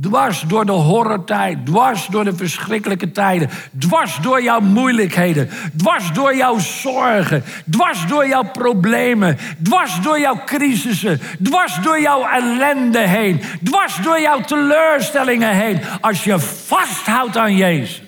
Dwars 0.00 0.40
door 0.40 0.66
de 0.66 0.72
horrortijd, 0.72 1.66
dwars 1.66 2.06
door 2.06 2.24
de 2.24 2.36
verschrikkelijke 2.36 3.10
tijden, 3.10 3.50
dwars 3.78 4.16
door 4.22 4.42
jouw 4.42 4.60
moeilijkheden, 4.60 5.50
dwars 5.76 6.12
door 6.12 6.36
jouw 6.36 6.58
zorgen, 6.58 7.44
dwars 7.70 8.06
door 8.06 8.26
jouw 8.26 8.50
problemen, 8.50 9.38
dwars 9.62 10.00
door 10.00 10.20
jouw 10.20 10.42
crisissen, 10.44 11.20
dwars 11.42 11.78
door 11.82 12.00
jouw 12.00 12.26
ellende 12.26 12.98
heen, 12.98 13.40
dwars 13.62 13.96
door 13.96 14.20
jouw 14.20 14.40
teleurstellingen 14.40 15.54
heen. 15.54 15.80
Als 16.00 16.24
je 16.24 16.38
vasthoudt 16.38 17.36
aan 17.36 17.56
Jezus, 17.56 18.02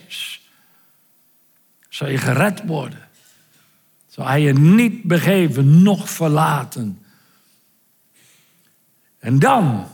zal 1.91 2.09
je 2.09 2.19
gered 2.19 2.63
worden 2.67 3.09
zal 4.11 4.27
hij 4.27 4.41
je 4.41 4.53
niet 4.53 5.03
begeven, 5.03 5.83
noch 5.83 6.11
verlaten. 6.11 7.03
En 9.19 9.39
dan, 9.39 9.87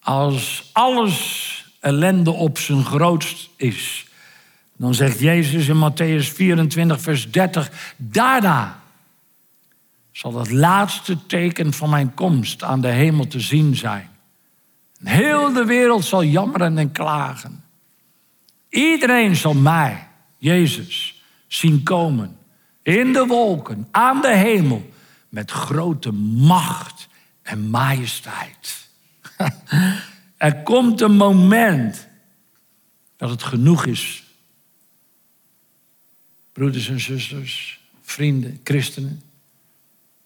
als 0.00 0.70
alles 0.72 1.64
ellende 1.80 2.30
op 2.30 2.58
zijn 2.58 2.84
grootst 2.84 3.48
is, 3.56 4.08
Dan 4.76 4.94
zegt 4.94 5.18
Jezus 5.18 5.68
in 5.68 5.90
Matthäus 5.90 6.32
24, 6.34 7.00
vers 7.00 7.30
30, 7.30 7.94
daarna 7.96 8.80
zal 10.12 10.38
het 10.38 10.50
laatste 10.50 11.26
teken 11.26 11.72
van 11.72 11.90
mijn 11.90 12.14
komst 12.14 12.62
aan 12.62 12.80
de 12.80 12.88
hemel 12.88 13.26
te 13.26 13.40
zien 13.40 13.76
zijn. 13.76 14.10
Heel 15.02 15.52
de 15.52 15.64
wereld 15.64 16.04
zal 16.04 16.24
jammeren 16.24 16.78
en 16.78 16.92
klagen. 16.92 17.64
Iedereen 18.68 19.36
zal 19.36 19.54
mij, 19.54 20.08
Jezus, 20.38 21.19
zien 21.52 21.82
komen 21.82 22.36
in 22.82 23.12
de 23.12 23.26
wolken, 23.26 23.88
aan 23.90 24.20
de 24.20 24.36
hemel, 24.36 24.90
met 25.28 25.50
grote 25.50 26.12
macht 26.12 27.08
en 27.42 27.70
majesteit. 27.70 28.88
er 30.36 30.62
komt 30.62 31.00
een 31.00 31.16
moment 31.16 32.08
dat 33.16 33.30
het 33.30 33.42
genoeg 33.42 33.86
is. 33.86 34.24
Broeders 36.52 36.88
en 36.88 37.00
zusters, 37.00 37.80
vrienden, 38.02 38.60
christenen. 38.64 39.22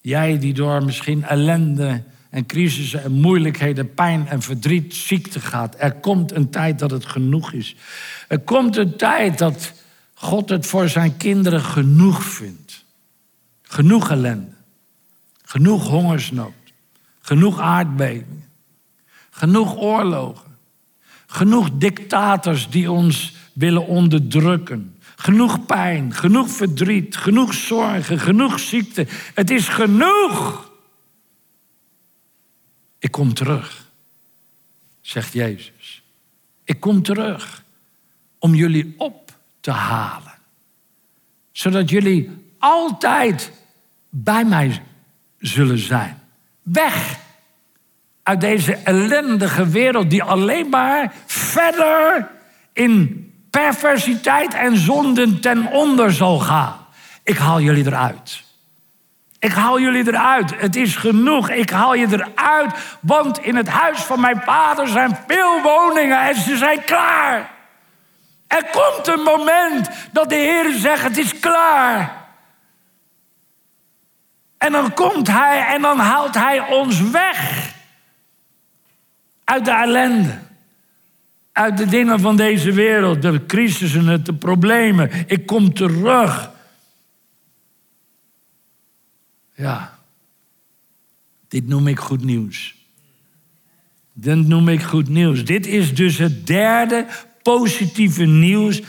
Jij 0.01 0.39
die 0.39 0.55
door 0.55 0.85
misschien 0.85 1.25
ellende 1.25 2.03
en 2.31 2.47
crisissen 2.47 3.03
en 3.03 3.13
moeilijkheden, 3.13 3.95
pijn 3.95 4.27
en 4.27 4.43
verdriet, 4.43 4.95
ziekte 4.95 5.41
gaat. 5.41 5.75
Er 5.79 5.93
komt 5.93 6.33
een 6.33 6.51
tijd 6.51 6.79
dat 6.79 6.91
het 6.91 7.07
genoeg 7.07 7.53
is. 7.53 7.77
Er 8.29 8.41
komt 8.41 8.77
een 8.77 8.97
tijd 8.97 9.39
dat 9.39 9.73
God 10.15 10.49
het 10.49 10.67
voor 10.67 10.89
zijn 10.89 11.17
kinderen 11.17 11.61
genoeg 11.61 12.25
vindt. 12.25 12.85
Genoeg 13.63 14.11
ellende. 14.11 14.53
Genoeg 15.43 15.89
hongersnood. 15.89 16.53
Genoeg 17.21 17.61
aardbevingen. 17.61 18.49
Genoeg 19.31 19.77
oorlogen. 19.77 20.57
Genoeg 21.27 21.71
dictators 21.73 22.71
die 22.71 22.91
ons 22.91 23.35
willen 23.53 23.87
onderdrukken. 23.87 24.95
Genoeg 25.17 25.67
pijn, 25.67 26.15
genoeg 26.15 26.51
verdriet, 26.51 27.17
genoeg 27.17 27.55
zorgen, 27.55 28.19
genoeg 28.19 28.61
ziekte. 28.61 29.07
Het 29.35 29.51
is 29.51 29.69
genoeg. 29.69 30.71
Ik 32.99 33.11
kom 33.11 33.35
terug, 33.35 33.91
zegt 35.01 35.33
Jezus. 35.33 36.03
Ik 36.65 36.81
kom 36.81 37.03
terug 37.03 37.65
om 38.39 38.55
jullie 38.55 38.95
op 38.99 39.24
te 39.65 39.71
halen. 39.71 40.33
Zodat 41.53 41.91
jullie 41.91 42.47
altijd 42.59 43.53
bij 44.11 44.45
mij 44.45 44.83
zullen 45.39 45.79
zijn. 45.79 46.21
Weg 46.63 47.19
uit 48.23 48.41
deze 48.41 48.75
ellendige 48.75 49.69
wereld 49.69 50.11
die 50.11 50.23
alleen 50.23 50.69
maar 50.69 51.13
verder 51.27 52.31
in 52.73 53.33
perversiteit 53.51 54.55
en 54.55 54.77
zonden 54.77 55.41
ten 55.41 55.67
onder 55.67 56.13
zal 56.13 56.39
gaan. 56.39 56.87
Ik 57.23 57.37
haal 57.37 57.61
jullie 57.61 57.87
eruit. 57.87 58.43
Ik 59.39 59.53
haal 59.53 59.81
jullie 59.81 60.07
eruit. 60.07 60.61
Het 60.61 60.77
is 60.77 60.97
genoeg. 60.97 61.51
Ik 61.51 61.71
haal 61.71 61.95
je 61.95 62.07
eruit. 62.11 62.75
Want 63.01 63.39
in 63.39 63.57
het 63.57 63.69
huis 63.69 64.01
van 64.01 64.21
mijn 64.21 64.43
vader 64.45 64.89
zijn 64.89 65.19
veel 65.27 65.63
woningen 65.63 66.21
en 66.29 66.37
ze 66.37 66.57
zijn 66.57 66.85
klaar. 66.85 67.54
Er 68.47 68.65
komt 68.71 69.07
een 69.07 69.23
moment 69.23 69.89
dat 70.13 70.29
de 70.29 70.35
Heer 70.35 70.73
zegt: 70.79 71.03
Het 71.03 71.17
is 71.17 71.39
klaar. 71.39 72.23
En 74.59 74.73
dan 74.73 74.95
komt 74.95 75.29
Hij 75.29 75.67
en 75.75 75.83
dan 75.83 75.99
haalt 75.99 76.35
Hij 76.35 76.61
ons 76.61 77.01
weg 77.01 77.73
uit 79.45 79.65
de 79.65 79.71
ellende. 79.71 80.39
Uit 81.53 81.77
de 81.77 81.87
dingen 81.87 82.21
van 82.21 82.37
deze 82.37 82.73
wereld, 82.73 83.23
de 83.23 83.47
crisissen, 83.47 84.25
de 84.25 84.35
problemen. 84.35 85.11
Ik 85.27 85.47
kom 85.47 85.75
terug. 85.75 86.51
Ja, 89.55 89.99
dit 91.49 91.67
noem 91.67 91.89
ik 91.89 91.99
goed 91.99 92.25
nieuws. 92.25 92.75
Dit 94.13 94.47
noem 94.47 94.69
ik 94.69 94.83
goed 94.83 95.09
nieuws. 95.09 95.45
Dit 95.45 95.67
is 95.67 95.95
dus 95.95 96.19
het 96.19 96.47
derde 96.47 97.07
positieve 97.45 98.25
nieuws 98.25 98.83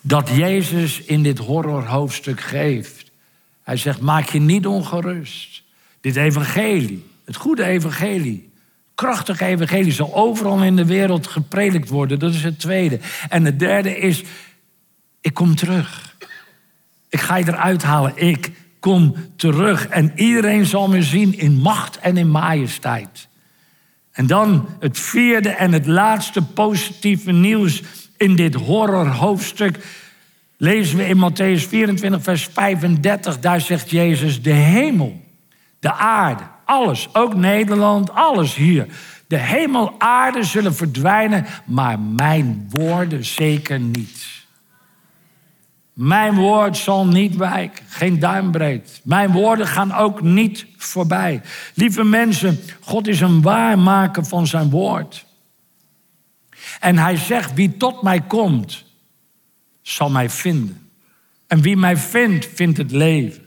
dat 0.00 0.28
Jezus 0.28 1.00
in 1.00 1.22
dit 1.22 1.38
horrorhoofdstuk 1.38 2.40
geeft. 2.40 3.10
Hij 3.62 3.76
zegt: 3.76 4.00
maak 4.00 4.28
je 4.28 4.40
niet 4.40 4.66
ongerust. 4.66 5.62
Dit 6.00 6.16
evangelie, 6.16 7.04
het 7.24 7.36
goede 7.36 7.64
evangelie, 7.64 8.50
krachtige 8.94 9.44
evangelie 9.44 9.92
zal 9.92 10.14
overal 10.14 10.62
in 10.62 10.76
de 10.76 10.86
wereld 10.86 11.26
gepredikt 11.26 11.88
worden. 11.88 12.18
Dat 12.18 12.34
is 12.34 12.42
het 12.42 12.58
tweede. 12.58 13.00
En 13.28 13.44
het 13.44 13.58
derde 13.58 13.98
is, 13.98 14.22
ik 15.20 15.34
kom 15.34 15.54
terug. 15.54 16.16
Ik 17.08 17.20
ga 17.20 17.36
je 17.36 17.48
eruit 17.48 17.82
halen. 17.82 18.12
Ik 18.16 18.50
kom 18.80 19.14
terug. 19.36 19.88
En 19.88 20.12
iedereen 20.14 20.66
zal 20.66 20.88
me 20.88 21.02
zien 21.02 21.38
in 21.38 21.52
macht 21.52 21.98
en 21.98 22.16
in 22.16 22.30
majesteit. 22.30 23.28
En 24.12 24.26
dan 24.26 24.68
het 24.78 24.98
vierde 24.98 25.48
en 25.48 25.72
het 25.72 25.86
laatste 25.86 26.42
positieve 26.42 27.32
nieuws 27.32 27.82
in 28.22 28.36
dit 28.36 28.54
horrorhoofdstuk. 28.54 29.78
Lezen 30.56 30.96
we 30.96 31.06
in 31.06 31.16
Matthäus 31.16 31.68
24, 31.68 32.22
vers 32.22 32.48
35. 32.52 33.40
Daar 33.40 33.60
zegt 33.60 33.90
Jezus: 33.90 34.42
De 34.42 34.50
hemel, 34.50 35.20
de 35.78 35.92
aarde, 35.92 36.42
alles, 36.64 37.08
ook 37.12 37.34
Nederland, 37.34 38.14
alles 38.14 38.54
hier. 38.54 38.86
De 39.26 39.38
hemel, 39.38 39.94
aarde 39.98 40.44
zullen 40.44 40.74
verdwijnen, 40.74 41.46
maar 41.64 42.00
mijn 42.00 42.66
woorden 42.70 43.24
zeker 43.24 43.80
niet. 43.80 44.30
Mijn 45.92 46.34
woord 46.34 46.76
zal 46.76 47.06
niet 47.06 47.36
wijken, 47.36 47.84
geen 47.88 48.18
duimbreed. 48.18 49.00
Mijn 49.04 49.32
woorden 49.32 49.66
gaan 49.66 49.94
ook 49.94 50.22
niet 50.22 50.66
voorbij. 50.76 51.40
Lieve 51.74 52.04
mensen, 52.04 52.60
God 52.80 53.08
is 53.08 53.20
een 53.20 53.42
waarmaker 53.42 54.24
van 54.24 54.46
zijn 54.46 54.70
woord. 54.70 55.24
En 56.82 56.98
hij 56.98 57.16
zegt, 57.16 57.54
wie 57.54 57.76
tot 57.76 58.02
mij 58.02 58.20
komt, 58.20 58.84
zal 59.82 60.10
mij 60.10 60.30
vinden. 60.30 60.90
En 61.46 61.60
wie 61.60 61.76
mij 61.76 61.96
vindt, 61.96 62.48
vindt 62.54 62.78
het 62.78 62.90
leven. 62.90 63.42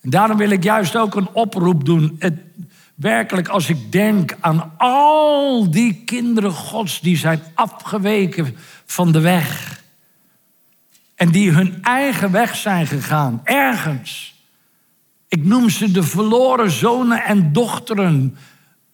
En 0.00 0.10
daarom 0.10 0.36
wil 0.36 0.50
ik 0.50 0.62
juist 0.62 0.96
ook 0.96 1.14
een 1.14 1.28
oproep 1.32 1.84
doen. 1.84 2.16
Het, 2.18 2.34
werkelijk, 2.94 3.48
als 3.48 3.68
ik 3.68 3.92
denk 3.92 4.36
aan 4.40 4.72
al 4.76 5.70
die 5.70 6.02
kinderen 6.04 6.52
Gods 6.52 7.00
die 7.00 7.16
zijn 7.16 7.42
afgeweken 7.54 8.56
van 8.84 9.12
de 9.12 9.20
weg. 9.20 9.82
En 11.14 11.30
die 11.30 11.50
hun 11.50 11.82
eigen 11.82 12.30
weg 12.30 12.56
zijn 12.56 12.86
gegaan, 12.86 13.40
ergens. 13.44 14.34
Ik 15.28 15.44
noem 15.44 15.70
ze 15.70 15.90
de 15.90 16.02
verloren 16.02 16.70
zonen 16.70 17.24
en 17.24 17.52
dochteren. 17.52 18.36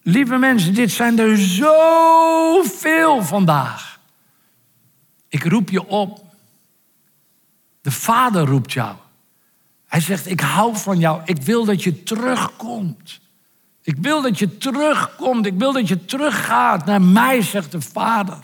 Lieve 0.03 0.36
mensen, 0.36 0.74
dit 0.74 0.90
zijn 0.90 1.18
er 1.18 1.38
zoveel 1.38 3.22
vandaag. 3.22 4.01
Ik 5.28 5.44
roep 5.44 5.70
je 5.70 5.86
op. 5.86 6.24
De 7.80 7.90
Vader 7.90 8.46
roept 8.46 8.72
jou. 8.72 8.96
Hij 9.86 10.01
zegt, 10.01 10.26
ik 10.26 10.40
hou 10.40 10.76
van 10.76 10.98
jou. 10.98 11.20
Ik 11.24 11.42
wil 11.42 11.64
dat 11.64 11.82
je 11.82 12.03
terugkomt. 12.03 13.20
Ik 13.82 13.96
wil 14.01 14.22
dat 14.22 14.38
je 14.38 14.59
terugkomt. 14.59 15.46
Ik 15.46 15.55
wil 15.55 15.72
dat 15.72 15.88
je 15.88 16.05
teruggaat 16.05 16.84
naar 16.84 17.03
mij, 17.03 17.42
zegt 17.42 17.72
de 17.72 17.80
Vader. 17.80 18.38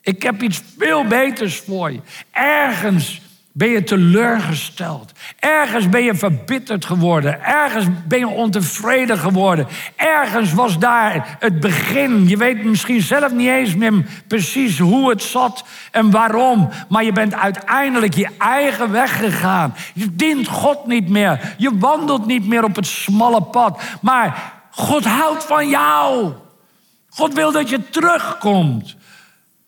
Ik 0.00 0.22
heb 0.22 0.42
iets 0.42 0.62
veel 0.78 1.04
beters 1.04 1.58
voor 1.58 1.92
je. 1.92 2.00
Ergens 2.30 3.20
ben 3.58 3.68
je 3.68 3.84
teleurgesteld. 3.84 5.12
Ergens 5.38 5.88
ben 5.88 6.04
je 6.04 6.14
verbitterd 6.14 6.84
geworden. 6.84 7.44
Ergens 7.44 7.86
ben 8.08 8.18
je 8.18 8.28
ontevreden 8.28 9.18
geworden. 9.18 9.66
Ergens 9.96 10.52
was 10.52 10.78
daar 10.78 11.36
het 11.38 11.60
begin. 11.60 12.28
Je 12.28 12.36
weet 12.36 12.64
misschien 12.64 13.02
zelf 13.02 13.32
niet 13.32 13.48
eens 13.48 13.74
meer 13.74 14.04
precies 14.26 14.78
hoe 14.78 15.10
het 15.10 15.22
zat 15.22 15.64
en 15.90 16.10
waarom. 16.10 16.68
Maar 16.88 17.04
je 17.04 17.12
bent 17.12 17.34
uiteindelijk 17.34 18.14
je 18.14 18.28
eigen 18.38 18.90
weg 18.90 19.18
gegaan. 19.18 19.74
Je 19.94 20.14
dient 20.14 20.48
God 20.48 20.86
niet 20.86 21.08
meer. 21.08 21.54
Je 21.56 21.78
wandelt 21.78 22.26
niet 22.26 22.46
meer 22.46 22.64
op 22.64 22.76
het 22.76 22.86
smalle 22.86 23.42
pad. 23.42 23.80
Maar 24.00 24.52
God 24.70 25.04
houdt 25.04 25.44
van 25.44 25.68
jou. 25.68 26.32
God 27.08 27.34
wil 27.34 27.52
dat 27.52 27.68
je 27.68 27.90
terugkomt. 27.90 28.96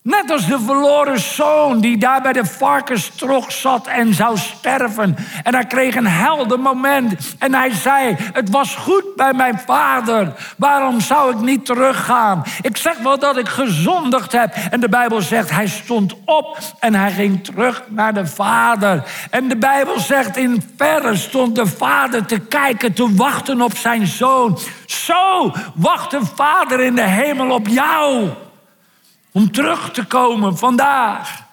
Net 0.03 0.30
als 0.30 0.46
de 0.46 0.59
verloren 0.61 1.20
zoon 1.20 1.80
die 1.80 1.98
daar 1.98 2.22
bij 2.22 2.32
de 2.32 2.44
varkenstrog 2.44 3.53
zat 3.53 3.86
en 3.86 4.14
zou 4.14 4.38
sterven. 4.38 5.16
En 5.42 5.55
hij 5.55 5.66
kreeg 5.66 5.94
een 5.94 6.07
helder 6.07 6.61
moment. 6.61 7.34
En 7.38 7.55
hij 7.55 7.70
zei, 7.70 8.16
het 8.18 8.51
was 8.51 8.76
goed 8.76 9.05
bij 9.16 9.32
mijn 9.32 9.59
vader. 9.66 10.32
Waarom 10.57 11.01
zou 11.01 11.30
ik 11.30 11.40
niet 11.40 11.66
teruggaan? 11.66 12.42
Ik 12.62 12.76
zeg 12.76 12.98
wel 12.98 13.18
dat 13.18 13.36
ik 13.36 13.48
gezondigd 13.48 14.32
heb. 14.32 14.55
En 14.70 14.80
de 14.80 14.88
Bijbel 14.88 15.20
zegt, 15.20 15.51
hij 15.51 15.66
stond 15.66 16.14
op 16.24 16.59
en 16.78 16.94
hij 16.94 17.11
ging 17.11 17.44
terug 17.44 17.82
naar 17.88 18.14
de 18.14 18.26
vader. 18.26 19.05
En 19.30 19.48
de 19.48 19.57
Bijbel 19.57 19.98
zegt, 19.98 20.36
in 20.36 20.72
verre 20.76 21.16
stond 21.16 21.55
de 21.55 21.66
vader 21.66 22.26
te 22.26 22.38
kijken, 22.38 22.92
te 22.92 23.14
wachten 23.14 23.61
op 23.61 23.76
zijn 23.76 24.07
zoon. 24.07 24.59
Zo 24.86 25.53
wacht 25.74 26.11
de 26.11 26.20
vader 26.34 26.80
in 26.80 26.94
de 26.94 27.09
hemel 27.09 27.51
op 27.51 27.66
jou. 27.68 28.30
Om 29.33 29.53
terug 29.53 29.91
te 29.91 30.05
komen 30.05 30.59
vandaag. 30.59 31.49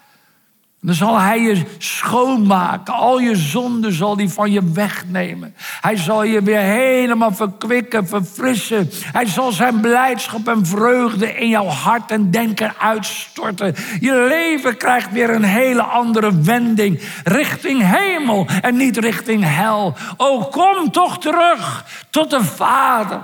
Dan 0.81 0.95
zal 0.95 1.19
hij 1.19 1.41
je 1.41 1.63
schoonmaken. 1.77 2.93
Al 2.93 3.19
je 3.19 3.35
zonden 3.35 3.93
zal 3.93 4.17
hij 4.17 4.29
van 4.29 4.51
je 4.51 4.71
wegnemen. 4.71 5.55
Hij 5.81 5.97
zal 5.97 6.23
je 6.23 6.41
weer 6.41 6.59
helemaal 6.59 7.33
verkwikken, 7.33 8.07
verfrissen. 8.07 8.89
Hij 9.11 9.25
zal 9.25 9.51
zijn 9.51 9.81
blijdschap 9.81 10.47
en 10.47 10.65
vreugde 10.65 11.33
in 11.33 11.49
jouw 11.49 11.65
hart 11.65 12.11
en 12.11 12.31
denken 12.31 12.73
uitstorten. 12.79 13.75
Je 13.99 14.25
leven 14.27 14.77
krijgt 14.77 15.11
weer 15.11 15.29
een 15.29 15.43
hele 15.43 15.83
andere 15.83 16.41
wending. 16.41 17.01
Richting 17.23 17.81
hemel 17.83 18.47
en 18.61 18.77
niet 18.77 18.97
richting 18.97 19.43
hel. 19.45 19.95
O, 20.17 20.39
kom 20.39 20.91
toch 20.91 21.19
terug 21.19 21.85
tot 22.09 22.29
de 22.29 22.43
Vader. 22.43 23.21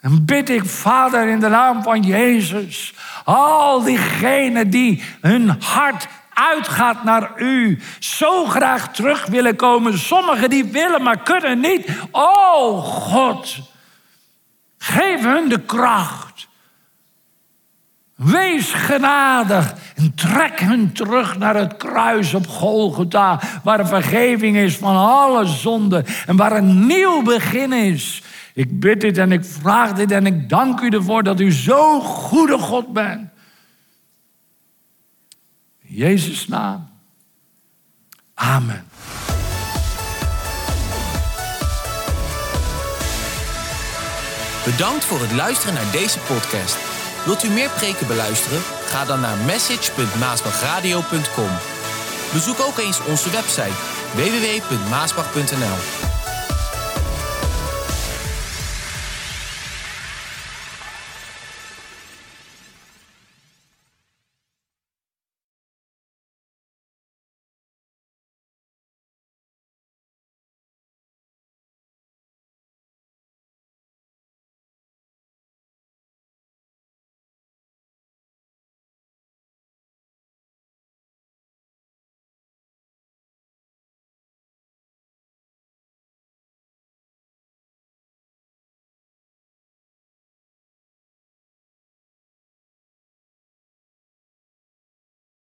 En 0.00 0.24
bid 0.24 0.48
ik, 0.48 0.64
Vader, 0.64 1.28
in 1.28 1.40
de 1.40 1.48
naam 1.48 1.82
van 1.82 2.02
Jezus, 2.02 2.94
al 3.24 3.82
diegenen 3.82 4.70
die 4.70 5.02
hun 5.20 5.56
hart 5.60 6.06
uitgaat 6.34 7.04
naar 7.04 7.32
u, 7.36 7.82
zo 7.98 8.44
graag 8.44 8.92
terug 8.92 9.26
willen 9.26 9.56
komen. 9.56 9.98
Sommigen 9.98 10.50
die 10.50 10.64
willen, 10.64 11.02
maar 11.02 11.22
kunnen 11.22 11.60
niet. 11.60 11.88
Oh 12.10 12.84
God, 12.84 13.58
geef 14.78 15.22
hun 15.22 15.48
de 15.48 15.60
kracht. 15.60 16.48
Wees 18.14 18.72
genadig 18.72 19.74
en 19.94 20.14
trek 20.14 20.60
hen 20.60 20.92
terug 20.92 21.38
naar 21.38 21.56
het 21.56 21.76
kruis 21.76 22.34
op 22.34 22.46
Golgotha, 22.46 23.40
waar 23.62 23.86
vergeving 23.86 24.56
is 24.56 24.76
van 24.76 24.96
alle 24.96 25.46
zonden 25.46 26.04
en 26.26 26.36
waar 26.36 26.52
een 26.52 26.86
nieuw 26.86 27.22
begin 27.22 27.72
is. 27.72 28.22
Ik 28.58 28.80
bid 28.80 29.00
dit 29.00 29.18
en 29.18 29.32
ik 29.32 29.44
vraag 29.44 29.92
dit 29.92 30.10
en 30.10 30.26
ik 30.26 30.48
dank 30.48 30.80
u 30.80 30.88
ervoor 30.88 31.22
dat 31.22 31.40
u 31.40 31.52
zo 31.52 32.00
goede 32.00 32.58
God 32.58 32.92
bent. 32.92 33.28
In 35.80 35.94
Jezus' 35.94 36.48
naam. 36.48 36.88
Amen. 38.34 38.84
Bedankt 44.64 45.04
voor 45.04 45.20
het 45.20 45.32
luisteren 45.32 45.74
naar 45.74 45.92
deze 45.92 46.18
podcast. 46.18 46.78
Wilt 47.24 47.44
u 47.44 47.48
meer 47.48 47.70
preken 47.70 48.06
beluisteren? 48.06 48.60
Ga 48.60 49.04
dan 49.04 49.20
naar 49.20 49.36
message.maasbachradio.com. 49.36 51.50
Bezoek 52.32 52.60
ook 52.60 52.78
eens 52.78 53.04
onze 53.04 53.30
website 53.30 53.76
www.maasbach.nl. 54.14 55.97